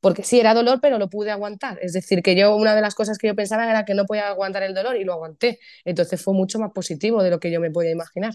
[0.01, 1.79] porque sí era dolor, pero lo pude aguantar.
[1.83, 4.29] Es decir, que yo una de las cosas que yo pensaba era que no podía
[4.29, 5.59] aguantar el dolor y lo aguanté.
[5.85, 8.35] Entonces fue mucho más positivo de lo que yo me podía imaginar,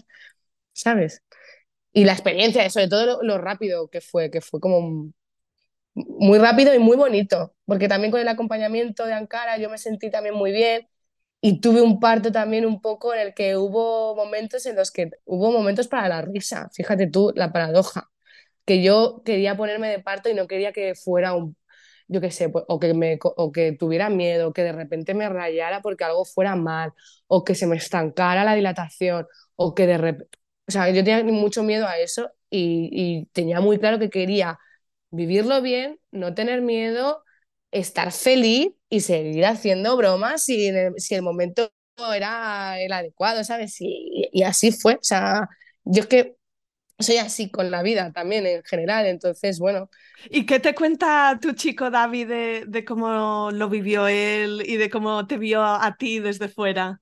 [0.72, 1.22] ¿sabes?
[1.92, 5.12] Y la experiencia, sobre todo lo, lo rápido que fue, que fue como
[5.94, 10.10] muy rápido y muy bonito, porque también con el acompañamiento de Ankara yo me sentí
[10.10, 10.88] también muy bien
[11.42, 15.10] y tuve un parto también un poco en el que hubo momentos en los que
[15.26, 16.70] hubo momentos para la risa.
[16.74, 18.10] Fíjate tú la paradoja,
[18.66, 21.56] que yo quería ponerme de parto y no quería que fuera un,
[22.08, 25.28] yo qué sé, pues, o, que me, o que tuviera miedo, que de repente me
[25.28, 26.92] rayara porque algo fuera mal,
[27.26, 30.38] o que se me estancara la dilatación, o que de repente...
[30.68, 34.58] O sea, yo tenía mucho miedo a eso y, y tenía muy claro que quería
[35.10, 37.24] vivirlo bien, no tener miedo
[37.70, 41.72] estar feliz y seguir haciendo bromas si, el, si el momento
[42.14, 43.80] era el adecuado, ¿sabes?
[43.80, 44.96] Y, y, así fue.
[44.96, 45.48] O sea,
[45.84, 46.36] yo es que
[46.98, 49.88] soy así con la vida también en general, entonces, bueno.
[50.28, 54.90] ¿Y qué te cuenta tu chico David de, de cómo lo vivió él y de
[54.90, 57.00] cómo te vio a, ti desde fuera?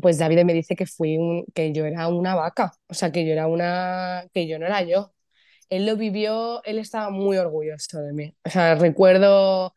[0.00, 3.26] Pues David me dice que fui un, que yo era una vaca, o sea, que
[3.26, 5.12] yo era una, que yo no era yo
[5.70, 8.34] él lo vivió, él estaba muy orgulloso de mí.
[8.44, 9.74] O sea, recuerdo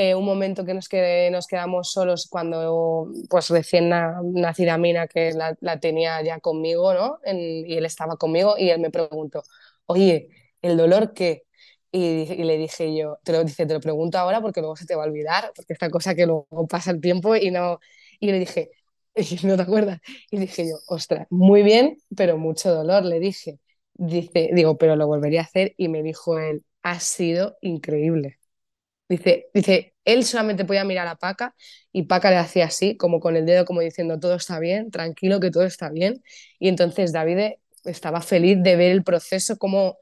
[0.00, 0.88] eh, un momento que nos,
[1.32, 7.18] nos quedamos solos cuando pues recién nacida Mina, que la, tenía ya conmigo, ¿no?
[7.26, 9.42] y él estaba conmigo y él me preguntó,
[9.86, 10.28] oye,
[10.62, 11.42] ¿el dolor qué?
[11.90, 14.94] Y, le dije yo, te lo, dice, te lo pregunto ahora porque luego se te
[14.94, 17.80] va a olvidar, porque esta cosa que luego pasa el tiempo y no...
[18.20, 18.70] Y le dije,
[19.44, 20.00] ¿no te acuerdas?
[20.30, 23.58] Y dije yo, ostras, muy bien, pero mucho dolor, le dije.
[23.94, 28.38] Dice, digo, pero lo volvería a hacer y me dijo él, ha sido increíble.
[29.08, 31.54] Dice, dice, él solamente podía mirar a Paca
[31.92, 35.40] y Paca le hacía así, como con el dedo, como diciendo, todo está bien, tranquilo,
[35.40, 36.22] que todo está bien.
[36.58, 37.54] Y entonces David
[37.84, 39.96] estaba feliz de ver el proceso, cómo,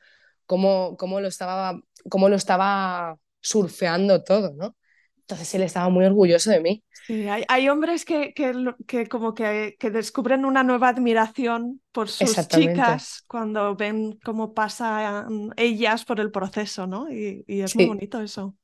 [0.46, 4.76] cómo, cómo, lo, estaba, cómo lo estaba surfeando todo, ¿no?
[5.20, 6.84] Entonces él estaba muy orgulloso de mí.
[7.06, 8.52] Sí, hay, hay hombres que, que,
[8.86, 15.50] que como que, que, descubren una nueva admiración por sus chicas cuando ven cómo pasan
[15.56, 17.10] ellas por el proceso, ¿no?
[17.10, 18.54] Y, y es muy bonito eso.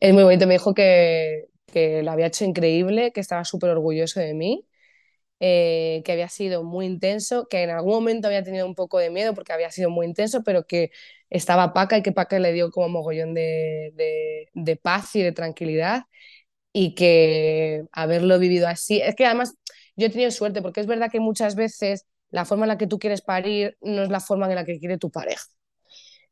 [0.00, 4.20] Es muy bonito, me dijo que, que lo había hecho increíble, que estaba súper orgulloso
[4.20, 4.66] de mí
[5.40, 9.10] eh, que había sido muy intenso, que en algún momento había tenido un poco de
[9.10, 10.90] miedo porque había sido muy intenso, pero que
[11.30, 13.92] estaba Paca y que Paca le dio como mogollón de,
[14.54, 16.04] de, paz y de tranquilidad
[16.72, 19.54] y que haberlo vivido así, es que además
[19.96, 22.86] yo he tenido suerte porque es verdad que muchas veces la forma en la que
[22.88, 25.44] tú quieres parir no es la forma en la que quiere tu pareja.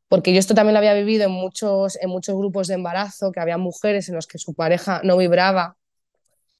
[0.09, 3.39] Porque yo esto también lo había vivido en muchos, en muchos grupos de embarazo, que
[3.39, 5.77] había mujeres en los que su pareja no vibraba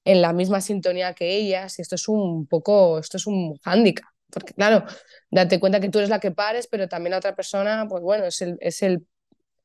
[0.04, 4.08] en la misma sintonía que ellas y esto es un poco, esto es un hándicap,
[4.30, 4.84] porque claro,
[5.30, 8.24] date cuenta que tú eres la que pares, pero también la otra persona, pues bueno,
[8.24, 9.06] es el, es el,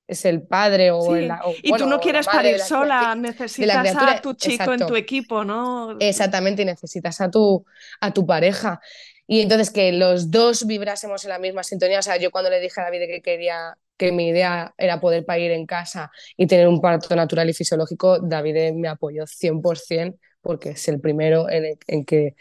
[0.08, 1.32] es el padre o, el,
[1.64, 5.98] Y tú no quieres parir sola, necesitas a tu chico en tu equipo, ¿no?
[6.00, 7.66] Exactamente, y necesitas a tu,
[8.02, 8.80] a tu pareja.
[9.28, 12.60] Y entonces que los dos vibrásemos en la misma sintonía, o sea, yo cuando le
[12.60, 16.68] dije a David que quería que mi idea era poder parir en casa y tener
[16.68, 22.06] un parto natural y fisiológico, David me apoyó 100% porque es el primero en, en
[22.06, 22.36] que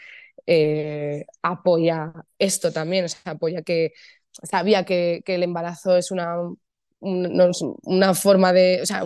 [0.45, 3.93] eh, apoya esto también, o sea, apoya que
[4.43, 6.35] sabía que, que el embarazo es una,
[7.05, 9.03] una forma de, o sea,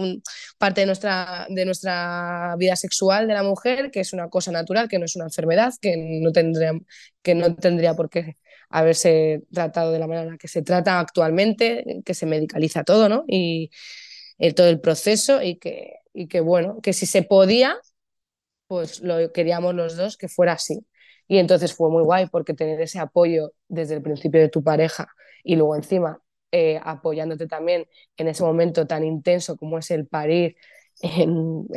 [0.58, 4.88] parte de nuestra, de nuestra vida sexual de la mujer, que es una cosa natural,
[4.88, 6.74] que no es una enfermedad, que no tendría,
[7.22, 8.38] que no tendría por qué
[8.70, 13.10] haberse tratado de la manera en la que se trata actualmente, que se medicaliza todo,
[13.10, 13.26] ¿no?
[13.28, 13.72] Y
[14.38, 17.78] eh, todo el proceso y que, y que, bueno, que si se podía,
[18.68, 20.86] pues lo queríamos los dos que fuera así.
[21.28, 25.10] Y entonces fue muy guay porque tener ese apoyo desde el principio de tu pareja
[25.44, 26.22] y luego encima
[26.52, 30.56] eh, apoyándote también en ese momento tan intenso como es el parir
[31.02, 31.68] en,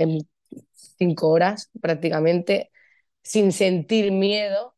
[0.99, 2.71] cinco horas prácticamente,
[3.23, 4.75] sin sentir miedo,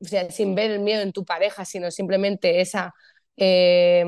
[0.00, 2.94] o sea, sin ver el miedo en tu pareja, sino simplemente esa,
[3.36, 4.04] eh,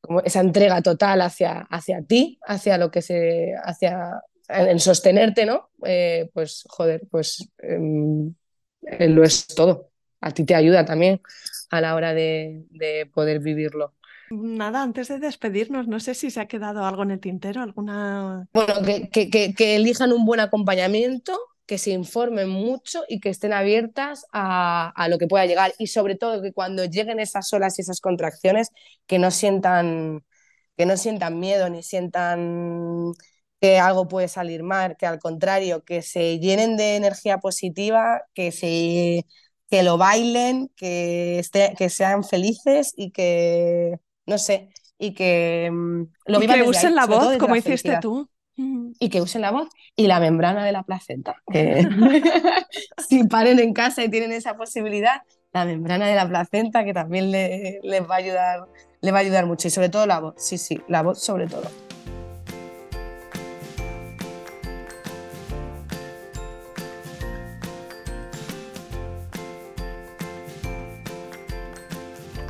[0.00, 5.70] como esa entrega total hacia, hacia ti, hacia lo que se, hacia, en, sostenerte, ¿no?
[5.84, 8.34] Eh, pues joder, pues em,
[8.82, 9.89] lo es todo.
[10.20, 11.20] A ti te ayuda también
[11.70, 13.94] a la hora de, poder vivirlo.
[14.30, 18.48] Nada, antes de despedirnos, no sé si se ha quedado algo en el tintero, alguna...
[18.52, 18.74] Bueno,
[19.10, 21.36] que, elijan un buen acompañamiento,
[21.66, 25.72] que se informen mucho y que estén abiertas a, lo que pueda llegar.
[25.78, 28.70] Y sobre todo que cuando lleguen esas olas y esas contracciones,
[29.06, 30.24] que no sientan,
[30.76, 33.12] que no sientan miedo ni sientan
[33.60, 38.52] que algo puede salir mal, que al contrario, que se llenen de energía positiva, que
[38.52, 39.26] se
[39.70, 46.02] que lo bailen, que, esté, que sean felices y que, no sé, y que mm,
[46.26, 48.28] lo y que usen la voz, como hiciste tú.
[48.98, 51.36] Y que usen la voz y la membrana de la placenta.
[51.50, 51.88] Que
[53.08, 55.22] si paren en casa y tienen esa posibilidad,
[55.54, 58.68] la membrana de la placenta que también les va a ayudar,
[59.00, 59.68] les va a ayudar mucho.
[59.68, 61.70] Y sobre todo la voz, sí, sí, la voz sobre todo.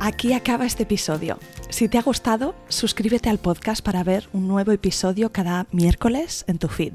[0.03, 1.37] Aquí acaba este episodio.
[1.69, 6.57] Si te ha gustado, suscríbete al podcast para ver un nuevo episodio cada miércoles en
[6.57, 6.93] tu feed.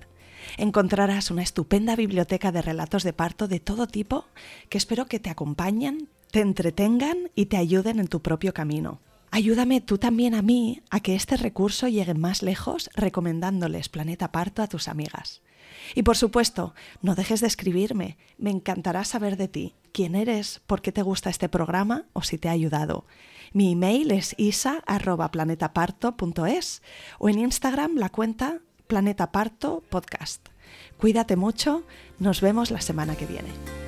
[0.58, 4.24] Encontrarás una estupenda biblioteca de relatos de parto de todo tipo
[4.68, 8.98] que espero que te acompañen, te entretengan y te ayuden en tu propio camino.
[9.30, 14.62] Ayúdame tú también a mí a que este recurso llegue más lejos recomendándoles Planeta Parto
[14.62, 15.42] a tus amigas.
[15.94, 18.16] Y por supuesto, no dejes de escribirme.
[18.38, 22.38] Me encantará saber de ti, quién eres, por qué te gusta este programa o si
[22.38, 23.06] te ha ayudado.
[23.52, 26.82] Mi email es isa.planetaparto.es
[27.18, 30.48] o en Instagram la cuenta Planeta Parto Podcast.
[30.98, 31.84] Cuídate mucho,
[32.18, 33.85] nos vemos la semana que viene.